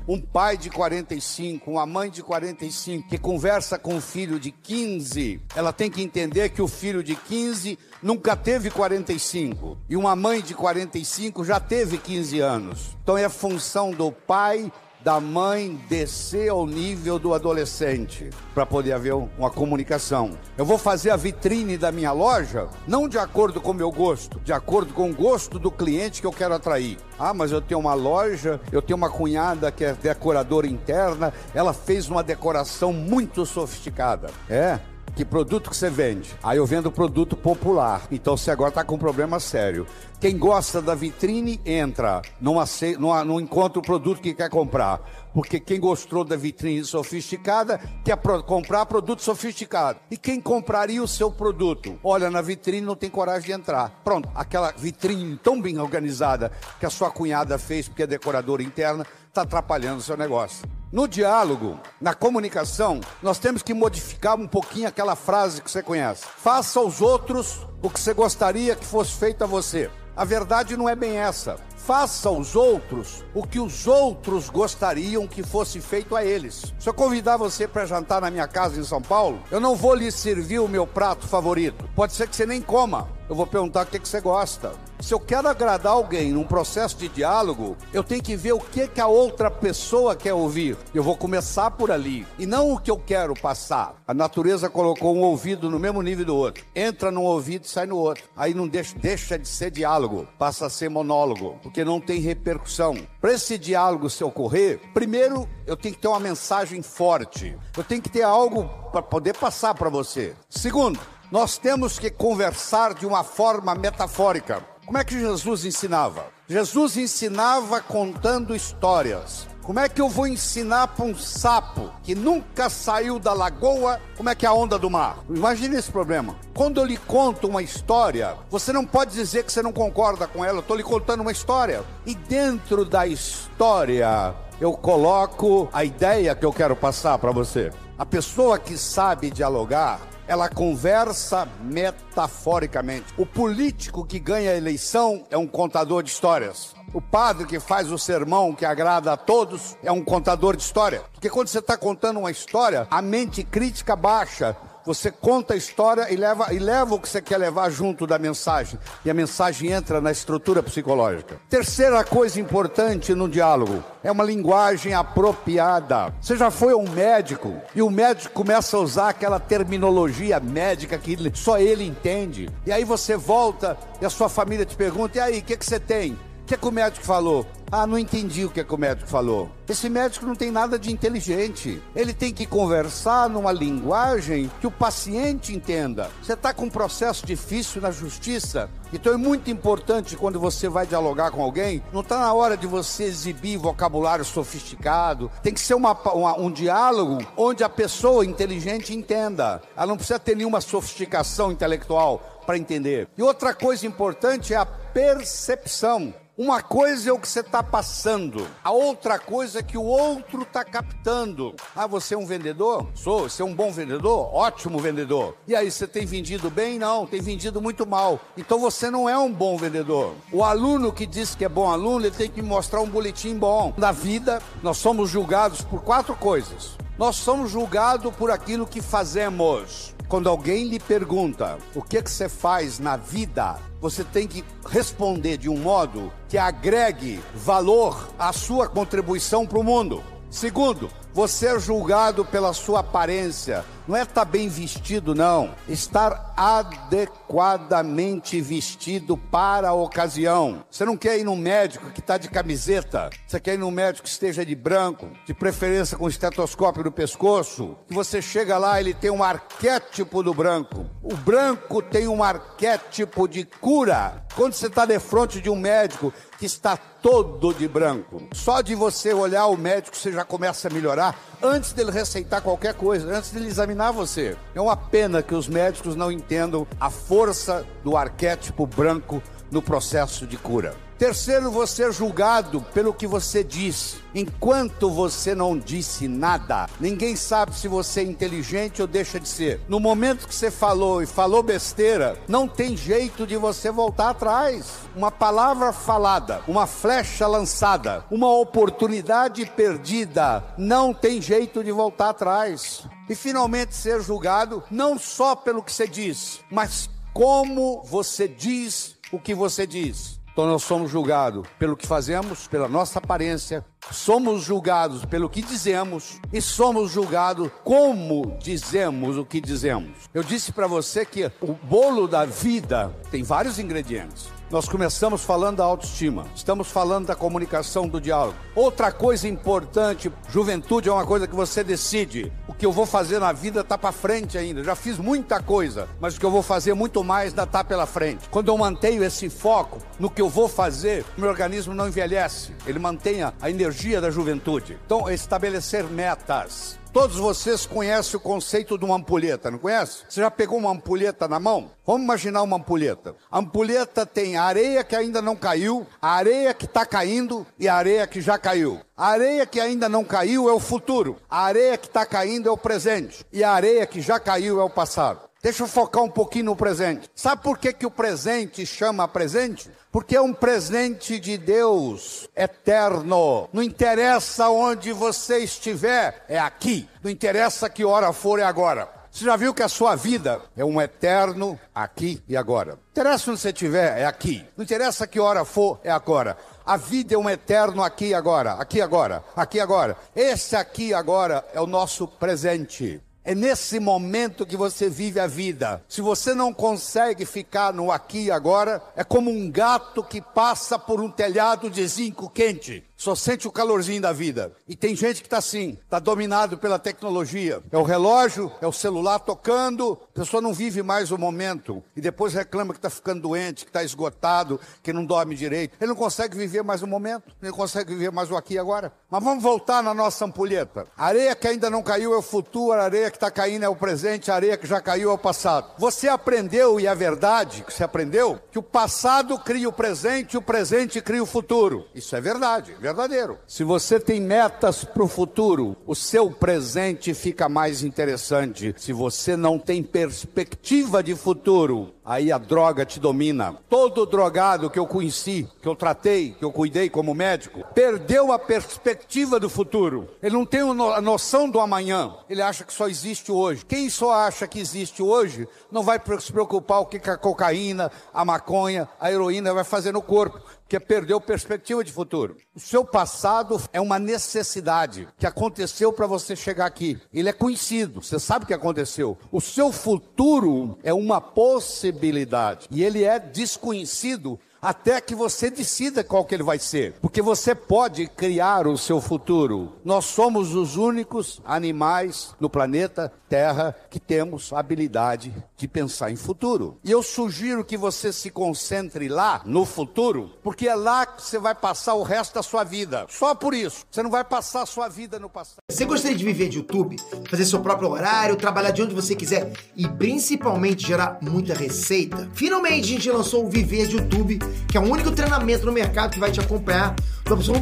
Um 0.09 0.21
pai 0.21 0.57
de 0.57 0.71
45, 0.71 1.71
uma 1.71 1.87
mãe 1.87 2.11
de 2.11 2.23
45 2.23 3.09
que 3.09 3.19
conversa 3.19 3.79
com 3.79 3.95
um 3.95 4.01
filho 4.01 4.39
de 4.39 4.51
15, 4.51 5.41
ela 5.55 5.73
tem 5.73 5.91
que 5.91 6.03
entender 6.03 6.51
que 6.51 6.63
o 6.63 6.69
filho 6.69 7.03
de 7.03 7.15
15 7.15 7.79
nunca 8.03 8.37
teve 8.37 8.71
45 8.71 9.79
e 9.89 9.97
uma 9.97 10.15
mãe 10.17 10.41
de 10.41 10.55
45 10.55 11.45
já 11.45 11.61
teve 11.61 11.99
15 11.99 12.41
anos. 12.41 12.97
Então 13.03 13.17
é 13.17 13.29
função 13.29 13.91
do 13.91 14.11
pai 14.11 14.73
da 15.03 15.19
mãe 15.19 15.81
descer 15.89 16.51
ao 16.51 16.67
nível 16.67 17.19
do 17.19 17.33
adolescente 17.33 18.31
para 18.55 18.67
poder 18.67 18.93
haver 18.93 19.15
uma 19.15 19.51
comunicação. 19.51 20.33
Eu 20.57 20.65
vou 20.65 20.77
fazer 20.77 21.11
a 21.11 21.17
vitrine 21.17 21.79
da 21.79 21.91
minha 21.91 22.13
loja 22.13 22.69
não 22.87 23.09
de 23.09 23.19
acordo 23.19 23.61
com 23.61 23.71
o 23.71 23.75
meu 23.75 23.91
gosto, 23.91 24.39
de 24.41 24.53
acordo 24.53 24.93
com 24.93 25.11
o 25.11 25.15
gosto 25.15 25.59
do 25.59 25.71
cliente 25.71 26.21
que 26.21 26.27
eu 26.27 26.33
quero 26.33 26.55
atrair. 26.55 26.99
Ah, 27.19 27.33
mas 27.33 27.53
eu 27.53 27.61
tenho 27.61 27.81
uma 27.81 27.95
loja, 27.95 28.61
eu 28.71 28.83
tenho 28.83 28.97
uma 28.97 29.11
cunhada 29.11 29.71
que 29.71 29.85
é 29.85 29.93
decoradora 29.93 30.67
interna, 30.67 31.33
ela 31.55 31.73
fez 31.73 32.09
uma 32.09 32.23
decoração 32.23 32.93
muito 32.93 33.47
sofisticada. 33.47 34.31
É, 34.49 34.79
que 35.21 35.25
produto 35.27 35.69
que 35.69 35.77
você 35.77 35.91
vende? 35.91 36.35
Aí 36.43 36.57
eu 36.57 36.65
vendo 36.65 36.91
produto 36.91 37.37
popular. 37.37 38.09
Então 38.11 38.39
você 38.39 38.51
agora 38.51 38.71
está 38.71 38.83
com 38.83 38.95
um 38.95 38.99
problema 38.99 39.39
sério. 39.39 39.87
Quem 40.19 40.39
gosta 40.39 40.81
da 40.81 40.95
vitrine 40.95 41.61
entra, 41.63 42.23
não, 42.41 42.59
ace... 42.59 42.97
não, 42.99 43.39
encontra 43.39 43.79
o 43.79 43.83
produto 43.83 44.23
que 44.23 44.33
quer 44.33 44.49
comprar. 44.49 44.99
Porque 45.35 45.61
quem 45.61 45.79
gostou 45.79 46.25
da 46.25 46.37
vitrine 46.37 46.83
sofisticada 46.87 47.79
quer 48.03 48.17
pro... 48.17 48.43
comprar 48.43 48.87
produto 48.87 49.23
sofisticado. 49.23 49.99
E 50.11 50.17
quem 50.17 50.41
compraria 50.41 51.03
o 51.03 51.09
seu 51.09 51.31
produto? 51.31 51.99
Olha 52.03 52.31
na 52.31 52.41
vitrine 52.41 52.87
não 52.87 52.97
tem 52.97 53.11
coragem 53.11 53.49
de 53.49 53.53
entrar. 53.53 54.01
Pronto, 54.03 54.31
aquela 54.35 54.73
vitrine 54.73 55.37
tão 55.37 55.61
bem 55.61 55.79
organizada 55.79 56.51
que 56.79 56.87
a 56.87 56.91
sua 56.91 57.11
cunhada 57.11 57.59
fez 57.59 57.89
porque 57.89 58.05
é 58.05 58.07
decoradora 58.07 58.63
interna 58.63 59.07
está 59.31 59.43
atrapalhando 59.43 59.99
o 59.99 60.03
seu 60.03 60.17
negócio. 60.17 60.69
No 60.93 61.07
diálogo, 61.07 61.79
na 62.01 62.15
comunicação, 62.15 63.01
nós 63.23 63.39
temos 63.39 63.63
que 63.63 63.73
modificar 63.73 64.37
um 64.37 64.47
pouquinho 64.49 64.89
aquela 64.89 65.15
frase 65.15 65.63
que 65.63 65.71
você 65.71 65.83
conhece. 65.85 66.25
Faça 66.37 66.81
aos 66.81 67.01
outros 67.01 67.65
o 67.81 67.89
que 67.89 68.01
você 68.01 68.13
gostaria 68.13 68.75
que 68.75 68.85
fosse 68.85 69.13
feito 69.13 69.45
a 69.45 69.47
você. 69.47 69.89
A 70.17 70.25
verdade 70.25 70.77
não 70.77 70.89
é 70.89 70.97
bem 70.97 71.17
essa. 71.17 71.57
Faça 71.85 72.29
aos 72.29 72.55
outros 72.55 73.25
o 73.35 73.43
que 73.43 73.59
os 73.59 73.87
outros 73.87 74.51
gostariam 74.51 75.27
que 75.27 75.43
fosse 75.43 75.81
feito 75.81 76.15
a 76.15 76.25
eles. 76.25 76.73
Se 76.79 76.89
eu 76.89 76.95
convidar 76.95 77.37
você 77.37 77.67
para 77.67 77.87
jantar 77.87 78.21
na 78.21 78.31
minha 78.31 78.47
casa 78.47 78.79
em 78.79 78.85
São 78.85 79.01
Paulo, 79.01 79.41
eu 79.51 79.59
não 79.59 79.75
vou 79.75 79.95
lhe 79.95 80.13
servir 80.13 80.61
o 80.61 80.69
meu 80.69 80.87
prato 80.87 81.27
favorito. 81.27 81.89
Pode 81.97 82.13
ser 82.13 82.29
que 82.29 82.37
você 82.37 82.47
nem 82.47 82.61
coma. 82.61 83.09
Eu 83.31 83.37
vou 83.37 83.47
perguntar 83.47 83.85
o 83.85 83.87
que, 83.87 84.01
que 84.01 84.09
você 84.09 84.21
gosta. 84.21 84.73
Se 84.99 85.15
eu 85.15 85.21
quero 85.21 85.49
agradar 85.49 85.93
alguém 85.93 86.33
num 86.33 86.43
processo 86.43 86.97
de 86.97 87.09
diálogo, 87.09 87.77
eu 87.93 88.03
tenho 88.03 88.21
que 88.21 88.35
ver 88.37 88.53
o 88.53 88.59
que, 88.59 88.89
que 88.89 89.01
a 89.01 89.07
outra 89.07 89.49
pessoa 89.49 90.17
quer 90.17 90.35
ouvir. 90.35 90.77
Eu 90.93 91.05
vou 91.05 91.17
começar 91.17 91.71
por 91.71 91.93
ali. 91.93 92.27
E 92.41 92.45
não 92.45 92.73
o 92.73 92.81
que 92.81 92.91
eu 92.91 92.99
quero 92.99 93.35
passar. 93.35 93.95
A 94.05 94.13
natureza 94.13 94.69
colocou 94.69 95.15
um 95.15 95.21
ouvido 95.21 95.71
no 95.71 95.79
mesmo 95.79 96.03
nível 96.03 96.27
do 96.27 96.37
outro. 96.37 96.65
Entra 96.75 97.13
num 97.13 97.23
ouvido 97.23 97.65
e 97.65 97.69
sai 97.69 97.87
no 97.87 97.97
outro. 97.97 98.25
Aí 98.37 98.53
não 98.53 98.67
deixa, 98.67 98.99
deixa 98.99 99.39
de 99.39 99.47
ser 99.47 99.71
diálogo, 99.71 100.27
passa 100.37 100.67
a 100.67 100.71
ser 100.71 100.91
monólogo, 100.91 101.59
porque 101.71 101.85
não 101.85 102.01
tem 102.01 102.21
repercussão. 102.21 102.97
Para 103.21 103.33
esse 103.33 103.57
diálogo 103.57 104.11
se 104.11 104.25
ocorrer, 104.25 104.81
primeiro 104.93 105.49
eu 105.65 105.77
tenho 105.77 105.95
que 105.95 106.01
ter 106.01 106.09
uma 106.09 106.19
mensagem 106.19 106.83
forte. 106.83 107.57
Eu 107.77 107.85
tenho 107.85 108.03
que 108.03 108.09
ter 108.09 108.23
algo 108.23 108.69
para 108.91 109.01
poder 109.01 109.37
passar 109.37 109.73
para 109.75 109.89
você. 109.89 110.35
Segundo, 110.49 110.99
nós 111.31 111.59
temos 111.59 111.97
que 111.97 112.11
conversar 112.11 112.93
de 112.93 113.07
uma 113.07 113.23
forma 113.23 113.73
metafórica. 113.77 114.65
Como 114.85 114.99
é 114.99 115.05
que 115.05 115.19
Jesus 115.19 115.65
ensinava? 115.65 116.27
Jesus 116.49 116.97
ensinava 116.97 117.81
contando 117.81 118.57
histórias. 118.57 119.47
Como 119.63 119.79
é 119.79 119.89
que 119.89 120.01
eu 120.01 120.09
vou 120.09 120.27
ensinar 120.27 120.89
para 120.89 121.05
um 121.05 121.15
sapo 121.15 121.91
que 122.03 122.15
nunca 122.15 122.71
saiu 122.71 123.19
da 123.19 123.33
lagoa 123.33 124.01
como 124.17 124.29
é 124.29 124.35
que 124.35 124.45
é 124.45 124.49
a 124.49 124.53
onda 124.53 124.79
do 124.79 124.91
mar? 124.91 125.19
Imagine 125.29 125.77
esse 125.77 125.91
problema. 125.91 126.37
Quando 126.55 126.81
eu 126.81 126.85
lhe 126.85 126.97
conto 126.97 127.47
uma 127.47 127.63
história, 127.63 128.37
você 128.51 128.73
não 128.73 128.85
pode 128.85 129.13
dizer 129.13 129.45
que 129.45 129.53
você 129.53 129.63
não 129.63 129.73
concorda 129.73 130.27
com 130.27 130.45
ela. 130.45 130.59
Eu 130.59 130.61
estou 130.61 130.77
lhe 130.77 130.83
contando 130.83 131.21
uma 131.21 131.33
história. 131.33 131.83
E 132.05 132.15
dentro 132.15 132.85
da 132.85 133.07
história, 133.07 134.35
eu 134.61 134.73
coloco 134.73 135.69
a 135.73 135.85
ideia 135.85 136.35
que 136.35 136.45
eu 136.45 136.53
quero 136.53 136.77
passar 136.77 137.19
para 137.19 137.31
você. 137.31 137.73
A 137.99 138.05
pessoa 138.05 138.59
que 138.59 138.77
sabe 138.77 139.31
dialogar, 139.31 140.01
ela 140.31 140.49
conversa 140.49 141.49
metaforicamente. 141.61 143.13
O 143.19 143.27
político 143.27 144.07
que 144.07 144.21
ganha 144.21 144.53
a 144.53 144.57
eleição 144.57 145.27
é 145.29 145.37
um 145.37 145.45
contador 145.45 146.05
de 146.05 146.11
histórias. 146.11 146.73
O 146.95 147.01
padre 147.01 147.47
que 147.47 147.59
faz 147.59 147.91
o 147.91 147.99
sermão 147.99 148.55
que 148.55 148.65
agrada 148.65 149.13
a 149.13 149.17
todos 149.17 149.77
é 149.83 149.91
um 149.91 150.05
contador 150.05 150.55
de 150.55 150.63
história. 150.63 151.03
Porque 151.13 151.29
quando 151.29 151.49
você 151.49 151.59
está 151.59 151.77
contando 151.77 152.21
uma 152.21 152.31
história, 152.31 152.87
a 152.93 153.03
mente 153.03 153.43
crítica 153.43 153.97
baixa. 153.97 154.57
Você 154.85 155.11
conta 155.11 155.55
a 155.55 155.57
história 155.57 156.13
e 156.13 156.17
leva, 156.17 156.53
e 156.53 156.59
leva 156.59 156.95
o 156.95 157.01
que 157.01 157.09
você 157.09 157.21
quer 157.21 157.37
levar 157.37 157.71
junto 157.71 158.07
da 158.07 158.19
mensagem. 158.19 158.79
E 159.05 159.11
a 159.11 159.15
mensagem 159.15 159.71
entra 159.71 160.01
na 160.01 160.11
estrutura 160.11 160.63
psicológica. 160.63 161.41
Terceira 161.49 162.03
coisa 162.05 162.41
importante 162.41 163.15
no 163.15 163.29
diálogo 163.29 163.83
é 164.03 164.11
uma 164.11 164.25
linguagem 164.25 164.95
apropriada. 164.95 166.15
Você 166.21 166.37
já 166.37 166.51
foi 166.51 166.73
a 166.73 166.77
um 166.77 166.89
médico 166.89 167.57
e 167.75 167.83
o 167.83 167.91
médico 167.91 168.33
começa 168.35 168.77
a 168.77 168.81
usar 168.81 169.09
aquela 169.11 169.39
terminologia 169.39 170.41
médica 170.41 170.99
que 170.99 171.17
só 171.35 171.59
ele 171.59 171.85
entende. 171.85 172.49
E 172.67 172.73
aí 172.73 172.85
você 172.85 173.17
volta 173.17 173.77
e 174.01 174.07
a 174.07 174.11
sua 174.11 174.29
família 174.29 174.65
te 174.65 174.77
pergunta: 174.77 175.19
e 175.19 175.21
aí, 175.21 175.39
o 175.41 175.43
que, 175.43 175.57
que 175.57 175.65
você 175.65 175.79
tem? 175.79 176.19
Que, 176.51 176.55
é 176.55 176.59
que 176.59 176.67
o 176.67 176.73
médico 176.73 177.07
falou? 177.07 177.47
Ah, 177.71 177.87
não 177.87 177.97
entendi 177.97 178.45
o 178.45 178.51
que, 178.51 178.59
é 178.59 178.65
que 178.65 178.75
o 178.75 178.79
médico 178.79 179.09
falou. 179.09 179.49
Esse 179.69 179.89
médico 179.89 180.27
não 180.27 180.35
tem 180.35 180.51
nada 180.51 180.77
de 180.77 180.91
inteligente. 180.91 181.81
Ele 181.95 182.13
tem 182.13 182.35
que 182.35 182.45
conversar 182.45 183.29
numa 183.29 183.53
linguagem 183.53 184.51
que 184.61 184.67
o 184.67 184.71
paciente 184.71 185.55
entenda. 185.55 186.11
Você 186.21 186.33
está 186.33 186.53
com 186.53 186.65
um 186.65 186.69
processo 186.69 187.25
difícil 187.25 187.81
na 187.81 187.93
justiça, 187.93 188.69
então 188.93 189.13
é 189.13 189.17
muito 189.17 189.49
importante 189.49 190.17
quando 190.17 190.41
você 190.41 190.69
vai 190.69 190.89
dialogar 190.89 191.31
com 191.31 191.41
alguém, 191.41 191.81
não 191.93 192.01
está 192.01 192.19
na 192.19 192.33
hora 192.33 192.57
de 192.57 192.67
você 192.67 193.05
exibir 193.05 193.57
vocabulário 193.57 194.25
sofisticado. 194.25 195.31
Tem 195.45 195.55
que 195.55 195.61
ser 195.61 195.75
uma, 195.75 195.93
uma, 195.93 196.37
um 196.37 196.51
diálogo 196.51 197.25
onde 197.37 197.63
a 197.63 197.69
pessoa 197.69 198.27
inteligente 198.27 198.93
entenda. 198.93 199.63
Ela 199.77 199.87
não 199.87 199.97
precisa 199.97 200.19
ter 200.19 200.35
nenhuma 200.35 200.61
sofisticação 200.61 201.53
intelectual 201.53 202.41
para 202.45 202.59
entender. 202.59 203.07
E 203.17 203.23
outra 203.23 203.55
coisa 203.55 203.87
importante 203.87 204.53
é 204.53 204.57
a 204.57 204.67
percepção. 204.67 206.13
Uma 206.43 206.63
coisa 206.63 207.11
é 207.11 207.13
o 207.13 207.19
que 207.19 207.29
você 207.29 207.41
está 207.41 207.63
passando, 207.63 208.47
a 208.65 208.71
outra 208.71 209.19
coisa 209.19 209.59
é 209.59 209.63
que 209.63 209.77
o 209.77 209.85
outro 209.85 210.41
está 210.41 210.65
captando. 210.65 211.55
Ah, 211.77 211.87
você 211.87 212.15
é 212.15 212.19
um 212.19 212.25
vendedor? 212.25 212.87
Sou. 212.95 213.29
Você 213.29 213.43
é 213.43 213.45
um 213.45 213.55
bom 213.55 213.71
vendedor? 213.71 214.35
Ótimo 214.35 214.79
vendedor. 214.79 215.37
E 215.47 215.55
aí, 215.55 215.71
você 215.71 215.87
tem 215.87 216.07
vendido 216.07 216.49
bem? 216.49 216.79
Não, 216.79 217.07
tem 217.07 217.21
vendido 217.21 217.61
muito 217.61 217.87
mal. 217.87 218.19
Então 218.39 218.59
você 218.59 218.91
não 218.91 219.07
é 219.07 219.19
um 219.19 219.31
bom 219.31 219.59
vendedor. 219.59 220.15
O 220.33 220.43
aluno 220.43 220.95
que 220.95 221.05
diz 221.05 221.35
que 221.35 221.45
é 221.45 221.49
bom 221.49 221.71
aluno, 221.71 222.07
ele 222.07 222.17
tem 222.17 222.31
que 222.31 222.41
mostrar 222.41 222.81
um 222.81 222.89
boletim 222.89 223.37
bom. 223.37 223.75
Na 223.77 223.93
vida, 223.93 224.41
nós 224.63 224.79
somos 224.79 225.11
julgados 225.11 225.61
por 225.61 225.83
quatro 225.83 226.17
coisas. 226.17 226.71
Nós 227.01 227.17
somos 227.17 227.51
julgados 227.51 228.15
por 228.15 228.31
aquilo 228.31 228.67
que 228.67 228.83
fazemos. 228.83 229.95
Quando 230.07 230.29
alguém 230.29 230.69
lhe 230.69 230.79
pergunta 230.79 231.57
o 231.75 231.81
que, 231.81 232.03
que 232.03 232.11
você 232.11 232.29
faz 232.29 232.79
na 232.79 232.99
vida, 232.99 233.59
você 233.81 234.05
tem 234.05 234.29
que 234.29 234.45
responder 234.69 235.39
de 235.39 235.49
um 235.49 235.57
modo 235.57 236.13
que 236.29 236.37
agregue 236.37 237.19
valor 237.35 238.11
à 238.19 238.35
sua 238.35 238.69
contribuição 238.69 239.47
para 239.47 239.59
o 239.59 239.65
mundo. 239.65 240.05
Segundo, 240.29 240.91
você 241.13 241.47
é 241.47 241.59
julgado 241.59 242.25
pela 242.25 242.53
sua 242.53 242.81
aparência, 242.81 243.65
não 243.91 243.97
é 243.97 244.03
estar 244.03 244.15
tá 244.15 244.25
bem 244.25 244.49
vestido, 244.49 245.17
não. 245.17 245.53
Estar 245.69 246.33
adequadamente 246.37 248.41
vestido 248.41 249.17
para 249.17 249.71
a 249.71 249.75
ocasião. 249.75 250.65
Você 250.71 250.85
não 250.85 250.97
quer 250.97 251.19
ir 251.19 251.25
num 251.25 251.35
médico 251.35 251.91
que 251.91 251.99
está 251.99 252.17
de 252.17 252.29
camiseta. 252.29 253.11
Você 253.27 253.41
quer 253.41 253.55
ir 253.55 253.59
num 253.59 253.73
médico 253.73 254.05
que 254.05 254.09
esteja 254.09 254.47
de 254.47 254.55
branco, 254.55 255.11
de 255.27 255.35
preferência 255.35 255.97
com 255.97 256.09
estetoscópio 256.09 256.85
no 256.85 256.93
pescoço. 256.93 257.77
Que 257.89 257.95
você 257.95 258.23
chega 258.23 258.57
lá, 258.59 258.79
ele 258.79 258.95
tem 258.95 259.11
um 259.11 259.25
arquétipo 259.25 260.23
do 260.23 260.33
branco. 260.33 260.87
O 261.03 261.17
branco 261.17 261.83
tem 261.83 262.07
um 262.07 262.23
arquétipo 262.23 263.27
de 263.27 263.45
cura. 263.45 264.25
Quando 264.37 264.53
você 264.53 264.69
está 264.69 264.87
de 264.87 265.01
frente 265.01 265.41
de 265.41 265.51
um 265.51 265.57
médico 265.57 266.15
que 266.39 266.47
está 266.47 266.77
todo 266.77 267.53
de 267.53 267.67
branco, 267.67 268.23
só 268.33 268.61
de 268.61 268.75
você 268.75 269.13
olhar 269.13 269.47
o 269.47 269.57
médico 269.57 269.97
você 269.97 270.13
já 270.13 270.25
começa 270.25 270.69
a 270.69 270.71
melhorar 270.71 271.00
antes 271.43 271.73
dele 271.73 271.91
receitar 271.91 272.43
qualquer 272.43 272.75
coisa, 272.75 273.17
antes 273.17 273.31
dele 273.31 273.47
examinar 273.47 273.93
você. 273.93 274.37
É 274.55 274.61
uma 274.61 274.77
pena 274.77 275.23
que 275.23 275.35
os 275.35 275.49
médicos 275.49 275.97
não 275.97 276.13
entendam 276.13 276.67
a 276.79 276.91
força 276.91 277.67
do 277.83 277.97
arquétipo 277.97 278.67
branco 278.67 279.23
no 279.51 279.63
processo 279.63 280.27
de 280.27 280.37
cura. 280.37 280.75
Terceiro, 281.01 281.51
você 281.51 281.85
é 281.85 281.91
julgado 281.91 282.61
pelo 282.75 282.93
que 282.93 283.07
você 283.07 283.43
diz. 283.43 283.97
Enquanto 284.15 284.91
você 284.91 285.35
não 285.35 285.59
disse 285.59 286.07
nada, 286.07 286.69
ninguém 286.79 287.17
sabe 287.17 287.57
se 287.57 287.67
você 287.69 288.01
é 288.01 288.03
inteligente 288.03 288.83
ou 288.83 288.87
deixa 288.87 289.19
de 289.19 289.27
ser. 289.27 289.63
No 289.67 289.81
momento 289.81 290.29
que 290.29 290.35
você 290.35 290.51
falou 290.51 291.03
e 291.03 291.07
falou 291.07 291.43
besteira, 291.43 292.21
não 292.29 292.47
tem 292.47 292.77
jeito 292.77 293.27
de 293.27 293.35
você 293.39 293.71
voltar 293.71 294.11
atrás. 294.11 294.75
Uma 294.95 295.11
palavra 295.11 295.73
falada, 295.73 296.43
uma 296.47 296.67
flecha 296.67 297.27
lançada, 297.27 298.05
uma 298.11 298.31
oportunidade 298.31 299.47
perdida, 299.57 300.45
não 300.59 300.93
tem 300.93 301.23
jeito 301.23 301.65
de 301.65 301.73
voltar 301.73 302.11
atrás. 302.11 302.87
E 303.09 303.15
finalmente 303.15 303.75
ser 303.75 304.03
julgado 304.03 304.63
não 304.71 304.99
só 304.99 305.35
pelo 305.35 305.63
que 305.63 305.73
você 305.73 305.89
diz, 305.89 306.41
mas 306.51 306.91
como 307.15 307.83
você 307.85 308.29
diz 308.29 308.97
o 309.11 309.19
que 309.19 309.35
você 309.35 309.67
diz. 309.67 310.20
Então 310.41 310.49
nós 310.49 310.63
somos 310.63 310.91
julgados 310.91 311.47
pelo 311.59 311.77
que 311.77 311.87
fazemos, 311.87 312.49
pela 312.49 312.67
nossa 312.67 312.99
aparência, 312.99 313.63
somos 313.91 314.43
julgados 314.43 315.05
pelo 315.05 315.29
que 315.29 315.43
dizemos 315.43 316.19
e 316.33 316.41
somos 316.41 316.91
julgados 316.91 317.51
como 317.63 318.39
dizemos 318.41 319.19
o 319.19 319.25
que 319.27 319.39
dizemos. 319.39 319.91
Eu 320.15 320.23
disse 320.23 320.51
para 320.51 320.67
você 320.67 321.05
que 321.05 321.31
o 321.43 321.53
bolo 321.53 322.09
da 322.09 322.25
vida 322.25 322.91
tem 323.11 323.23
vários 323.23 323.59
ingredientes. 323.59 324.31
Nós 324.51 324.69
começamos 324.69 325.23
falando 325.23 325.59
da 325.59 325.65
autoestima, 325.65 326.27
estamos 326.35 326.67
falando 326.67 327.07
da 327.07 327.15
comunicação, 327.15 327.87
do 327.87 328.01
diálogo. 328.01 328.37
Outra 328.53 328.91
coisa 328.91 329.29
importante, 329.29 330.11
juventude 330.29 330.89
é 330.89 330.93
uma 330.93 331.07
coisa 331.07 331.29
que 331.29 331.37
você 331.37 331.63
decide. 331.63 332.33
O 332.49 332.53
que 332.53 332.67
eu 332.67 332.73
vou 332.73 332.85
fazer 332.85 333.21
na 333.21 333.31
vida 333.33 333.61
está 333.61 333.79
para 333.79 333.93
frente 333.93 334.37
ainda. 334.37 334.65
Já 334.65 334.75
fiz 334.75 334.99
muita 334.99 335.41
coisa, 335.41 335.89
mas 336.01 336.17
o 336.17 336.19
que 336.19 336.27
eu 336.27 336.33
vou 336.33 336.43
fazer 336.43 336.75
muito 336.75 337.05
mais 337.05 337.31
ainda 337.31 337.45
está 337.45 337.63
pela 337.63 337.87
frente. 337.87 338.29
Quando 338.29 338.49
eu 338.49 338.59
mantenho 338.59 339.05
esse 339.05 339.31
foco 339.31 339.79
no 340.01 340.11
que 340.11 340.21
eu 340.21 340.29
vou 340.29 340.49
fazer, 340.49 341.05
meu 341.17 341.29
organismo 341.29 341.73
não 341.73 341.87
envelhece. 341.87 342.53
Ele 342.67 342.81
mantém 342.81 343.23
a 343.23 343.33
energia 343.49 344.01
da 344.01 344.11
juventude. 344.11 344.77
Então, 344.85 345.09
estabelecer 345.09 345.85
metas. 345.85 346.80
Todos 346.93 347.17
vocês 347.17 347.67
conhecem 347.67 348.17
o 348.17 348.21
conceito 348.21 348.77
de 348.77 348.85
uma 348.85 348.97
ampulheta, 348.97 349.49
não 349.49 349.61
conhece? 349.61 350.03
Você 350.09 350.21
já 350.21 350.31
pegou 350.31 350.59
uma 350.59 350.73
ampulheta 350.73 351.29
na 351.29 351.39
mão? 351.39 351.71
Vamos 351.87 352.03
imaginar 352.03 352.43
uma 352.43 352.57
ampulheta. 352.57 353.15
A 353.31 353.39
ampulheta 353.39 354.05
tem 354.05 354.37
a 354.37 354.43
areia 354.43 354.83
que 354.83 354.97
ainda 354.97 355.23
não 355.23 355.37
caiu, 355.37 355.87
a 356.03 356.11
areia 356.11 356.53
que 356.53 356.65
está 356.65 356.85
caindo 356.85 357.47
e 357.57 357.69
a 357.69 357.77
areia 357.77 358.09
que 358.09 358.21
já 358.21 358.37
caiu. 358.37 358.81
A 358.97 359.07
areia 359.07 359.47
que 359.47 359.61
ainda 359.61 359.89
não 359.89 360.05
caiu 360.05 360.49
é 360.49 360.53
o 360.53 360.59
futuro. 360.59 361.17
A 361.31 361.45
areia 361.45 361.79
que 361.79 361.87
está 361.87 362.05
caindo 362.05 362.49
é 362.49 362.53
o 362.53 362.57
presente. 362.57 363.25
E 363.33 363.45
a 363.45 363.53
areia 363.53 363.87
que 363.87 364.01
já 364.01 364.19
caiu 364.19 364.61
é 364.61 364.65
o 364.65 364.69
passado. 364.69 365.30
Deixa 365.43 365.63
eu 365.63 365.67
focar 365.67 366.03
um 366.03 366.11
pouquinho 366.11 366.47
no 366.47 366.57
presente. 366.57 367.11
Sabe 367.15 367.43
por 367.43 367.57
que, 367.57 367.73
que 367.73 367.87
o 367.87 367.91
presente 367.91 368.67
chama 368.67 369.09
presente? 369.09 369.71
Porque 369.91 370.15
é 370.15 370.21
um 370.21 370.35
presente 370.35 371.19
de 371.19 371.39
Deus 371.39 372.29
eterno. 372.37 373.49
Não 373.51 373.63
interessa 373.63 374.51
onde 374.51 374.93
você 374.93 375.39
estiver, 375.39 376.25
é 376.29 376.39
aqui. 376.39 376.87
Não 377.03 377.11
interessa 377.11 377.71
que 377.71 377.87
hora 377.87 378.13
for, 378.13 378.39
é 378.39 378.45
agora. 378.45 379.01
Você 379.11 379.25
já 379.25 379.35
viu 379.35 379.55
que 379.55 379.63
a 379.63 379.69
sua 379.69 379.97
vida 379.97 380.41
é 380.55 380.65
um 380.65 380.81
eterno 380.81 381.59
aqui 381.75 382.23
e 382.29 382.37
agora? 382.37 382.73
Não 382.73 382.91
interessa 382.91 383.31
onde 383.31 383.41
você 383.41 383.49
estiver, 383.49 383.99
é 383.99 384.05
aqui. 384.05 384.47
Não 384.57 384.63
interessa 384.63 385.07
que 385.07 385.19
hora 385.19 385.45
for, 385.45 385.81
é 385.83 385.91
agora. 385.91 386.37
A 386.67 386.77
vida 386.77 387.15
é 387.15 387.19
um 387.19 387.29
eterno 387.29 387.83
aqui 387.83 388.09
e 388.09 388.15
agora, 388.15 388.53
aqui 388.53 388.77
e 388.77 388.83
agora, 388.83 389.25
aqui 389.35 389.57
e 389.57 389.61
agora. 389.61 389.97
Esse 390.15 390.55
aqui 390.55 390.89
e 390.89 390.95
agora 390.95 391.45
é 391.55 391.61
o 391.61 391.67
nosso 391.67 392.07
presente. 392.07 393.03
É 393.23 393.35
nesse 393.35 393.79
momento 393.79 394.47
que 394.47 394.57
você 394.57 394.89
vive 394.89 395.21
a 395.21 395.27
vida. 395.27 395.85
Se 395.89 396.01
você 396.01 396.35
não 396.35 396.55
consegue 396.55 397.27
ficar 397.27 397.73
no 397.73 397.93
aqui 397.93 398.25
e 398.25 398.31
agora, 398.31 398.83
é 398.97 399.05
como 399.05 399.31
um 399.31 399.51
gato 399.51 400.03
que 400.03 400.23
passa 400.23 400.79
por 400.79 401.01
um 401.01 401.11
telhado 401.11 401.69
de 401.69 401.87
zinco 401.87 402.31
quente 402.31 402.85
só 403.01 403.15
sente 403.15 403.49
o 403.49 403.51
calorzinho 403.51 404.03
da 404.03 404.13
vida. 404.13 404.53
E 404.69 404.77
tem 404.77 404.95
gente 404.95 405.23
que 405.23 405.27
está 405.27 405.39
assim, 405.39 405.79
está 405.83 405.99
dominado 405.99 406.59
pela 406.59 406.79
tecnologia. 406.79 407.63
É 407.73 407.79
o 407.79 407.83
relógio, 407.83 408.53
é 408.61 408.67
o 408.67 408.73
celular 408.73 409.19
tocando, 409.21 409.99
a 410.15 410.19
pessoa 410.19 410.43
não 410.43 410.53
vive 410.53 410.83
mais 410.83 411.11
o 411.11 411.17
momento. 411.17 411.83
E 411.97 412.01
depois 412.03 412.35
reclama 412.35 412.75
que 412.75 412.79
está 412.79 412.91
ficando 412.91 413.23
doente, 413.23 413.65
que 413.65 413.71
está 413.71 413.83
esgotado, 413.83 414.61
que 414.83 414.93
não 414.93 415.07
dorme 415.07 415.35
direito. 415.35 415.79
Ele 415.81 415.89
não 415.89 415.97
consegue 415.97 416.37
viver 416.37 416.63
mais 416.63 416.83
o 416.83 416.87
momento, 416.87 417.29
ele 417.41 417.51
não 417.51 417.57
consegue 417.57 417.95
viver 417.95 418.13
mais 418.13 418.31
o 418.31 418.37
aqui 418.37 418.55
e 418.55 418.59
agora. 418.59 418.93
Mas 419.11 419.25
vamos 419.25 419.43
voltar 419.43 419.83
na 419.83 419.95
nossa 419.95 420.27
ampulheta. 420.27 420.87
A 420.95 421.07
areia 421.07 421.35
que 421.35 421.49
ainda 421.49 421.71
não 421.71 421.83
caiu 421.83 422.13
é 422.13 422.19
o 422.19 422.23
futuro, 422.23 422.79
a 422.79 422.85
areia 422.85 423.11
que 423.11 423.17
está 423.17 423.31
caindo 423.31 423.65
é 423.65 423.69
o 423.69 423.77
presente, 423.77 424.31
a 424.31 424.35
areia 424.35 424.59
que 424.59 424.67
já 424.67 424.79
caiu 424.79 425.11
é 425.11 425.15
o 425.15 425.19
passado. 425.19 425.73
Você 425.79 426.07
aprendeu, 426.07 426.79
e 426.79 426.87
é 426.87 426.95
verdade 426.95 427.65
que 427.67 427.73
você 427.73 427.83
aprendeu, 427.83 428.39
que 428.53 428.59
o 428.59 428.63
passado 428.63 429.39
cria 429.39 429.71
o 429.71 429.73
presente, 429.73 430.37
o 430.37 430.43
presente 430.43 431.01
cria 431.01 431.23
o 431.23 431.27
futuro. 431.27 431.87
Isso 431.95 432.15
é 432.15 432.21
verdade, 432.21 432.73
verdade 432.75 432.90
verdadeiro. 432.93 433.39
Se 433.47 433.65
você 433.65 433.99
tem 433.99 434.21
metas 434.21 434.85
para 434.85 435.03
o 435.03 435.09
futuro, 435.09 435.77
o 435.87 435.95
seu 435.95 436.31
presente 436.31 437.15
fica 437.15 437.49
mais 437.49 437.83
interessante. 437.83 438.75
Se 438.77 438.93
você 438.93 439.37
não 439.37 439.59
tem 439.59 439.83
perspectiva 439.83 441.03
de 441.03 441.15
futuro, 441.15 441.95
aí 442.05 442.33
a 442.33 442.39
droga 442.39 442.85
te 442.85 442.99
domina. 442.99 443.57
Todo 443.69 444.07
drogado 444.07 444.69
que 444.69 444.79
eu 444.79 444.87
conheci, 444.87 445.49
que 445.63 445.69
eu 445.69 445.77
tratei, 445.77 446.35
que 446.39 446.45
eu 446.45 446.53
cuidei 446.53 446.91
como 446.91 447.15
médico, 447.15 447.65
perdeu 447.75 448.33
a 448.33 448.39
perspectiva 448.39 449.39
do 449.39 449.49
futuro. 449.49 450.09
Ele 450.23 450.35
não 450.35 450.45
tem 450.45 450.61
a 450.61 451.01
noção 451.01 451.49
do 451.49 451.61
amanhã. 451.61 452.15
Ele 452.29 452.43
acha 452.43 452.65
que 452.65 452.73
só 452.73 452.89
existe 452.89 453.31
hoje. 453.31 453.65
Quem 453.65 453.89
só 453.89 454.13
acha 454.13 454.47
que 454.47 454.59
existe 454.59 455.03
hoje 455.03 455.47
não 455.71 455.83
vai 455.83 456.01
se 456.19 456.33
preocupar 456.33 456.81
o 456.81 456.87
que 456.87 457.09
a 457.09 457.17
cocaína, 457.17 457.91
a 458.13 458.25
maconha, 458.25 458.89
a 458.99 459.11
heroína 459.11 459.55
vai 459.55 459.65
fazer 459.65 459.93
no 459.93 460.03
corpo 460.03 460.41
que 460.71 460.79
perdeu 460.79 461.21
perspectiva 461.21 461.83
de 461.83 461.91
futuro. 461.91 462.37
O 462.55 462.61
seu 462.61 462.85
passado 462.85 463.61
é 463.73 463.81
uma 463.81 463.99
necessidade 463.99 465.09
que 465.19 465.27
aconteceu 465.27 465.93
para 465.93 466.07
você 466.07 466.37
chegar 466.37 466.65
aqui. 466.65 466.97
Ele 467.13 467.29
é 467.29 467.33
conhecido, 467.33 468.01
você 468.01 468.21
sabe 468.21 468.45
o 468.45 468.47
que 468.47 468.55
aconteceu. 468.55 469.19
O 469.33 469.41
seu 469.41 469.73
futuro 469.73 470.79
é 470.85 470.95
uma 470.95 471.21
possibilidade 471.21 472.69
e 472.71 472.85
ele 472.85 473.03
é 473.03 473.19
desconhecido 473.19 474.39
até 474.63 475.01
que 475.01 475.15
você 475.15 475.51
decida 475.51 476.05
qual 476.05 476.25
que 476.25 476.35
ele 476.35 476.43
vai 476.43 476.59
ser, 476.59 476.95
porque 477.01 477.23
você 477.23 477.55
pode 477.55 478.07
criar 478.07 478.67
o 478.67 478.77
seu 478.77 479.01
futuro. 479.01 479.73
Nós 479.85 480.05
somos 480.05 480.55
os 480.55 480.77
únicos 480.77 481.41
animais 481.45 482.35
no 482.39 482.51
planeta 482.51 483.13
Terra 483.29 483.75
que 483.89 483.99
temos 483.99 484.53
habilidade 484.53 485.33
de 485.61 485.69
pensar 485.69 486.11
em 486.11 486.17
futuro. 486.17 486.79
E 486.83 486.91
eu 486.91 487.03
sugiro 487.03 487.65
que 487.65 487.77
você 487.77 488.13
se 488.13 488.31
concentre 488.31 489.09
lá 489.09 489.43
no 489.45 489.67
futuro, 489.67 490.31
porque 490.43 490.67
é 490.67 490.75
lá 490.75 491.05
que 491.05 491.23
você 491.23 491.39
vai 491.39 491.55
passar 491.55 491.95
o 491.95 492.03
resto 492.03 492.35
da 492.35 492.43
sua 492.43 492.65
vida. 492.65 493.07
Só 493.11 493.35
por 493.35 493.53
isso, 493.53 493.85
você 493.91 494.03
não 494.03 494.11
vai 494.11 494.25
passar 494.25 494.63
a 494.63 494.67
sua 494.67 494.89
vida 494.89 495.19
no 495.19 495.29
passado. 495.29 495.59
Você 495.71 495.85
gostaria 495.85 496.17
de 496.17 496.25
viver 496.25 496.49
de 496.49 496.59
YouTube, 496.59 496.97
fazer 497.29 497.45
seu 497.45 497.61
próprio 497.61 497.91
horário, 497.91 498.37
trabalhar 498.37 498.71
de 498.71 498.83
onde 498.83 498.95
você 498.95 499.15
quiser 499.15 499.53
e 499.77 499.87
principalmente 499.87 500.87
gerar 500.87 501.19
muita 501.21 501.53
receita? 501.53 502.31
Finalmente 502.33 502.85
a 502.85 502.97
gente 502.97 503.11
lançou 503.11 503.45
o 503.45 503.51
Viver 503.51 503.87
de 503.87 503.97
YouTube 503.97 504.39
que 504.71 504.79
é 504.79 504.81
o 504.81 504.85
único 504.85 505.11
treinamento 505.11 505.67
no 505.67 505.73
mercado 505.73 506.13
que 506.13 506.21
vai 506.21 506.31
te 506.31 506.41
acompanhar 506.41 506.95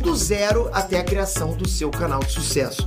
do 0.03 0.17
zero 0.17 0.71
até 0.73 0.99
a 0.99 1.05
criação 1.05 1.55
do 1.57 1.69
seu 1.69 1.91
canal 1.91 2.21
de 2.21 2.33
sucesso. 2.33 2.87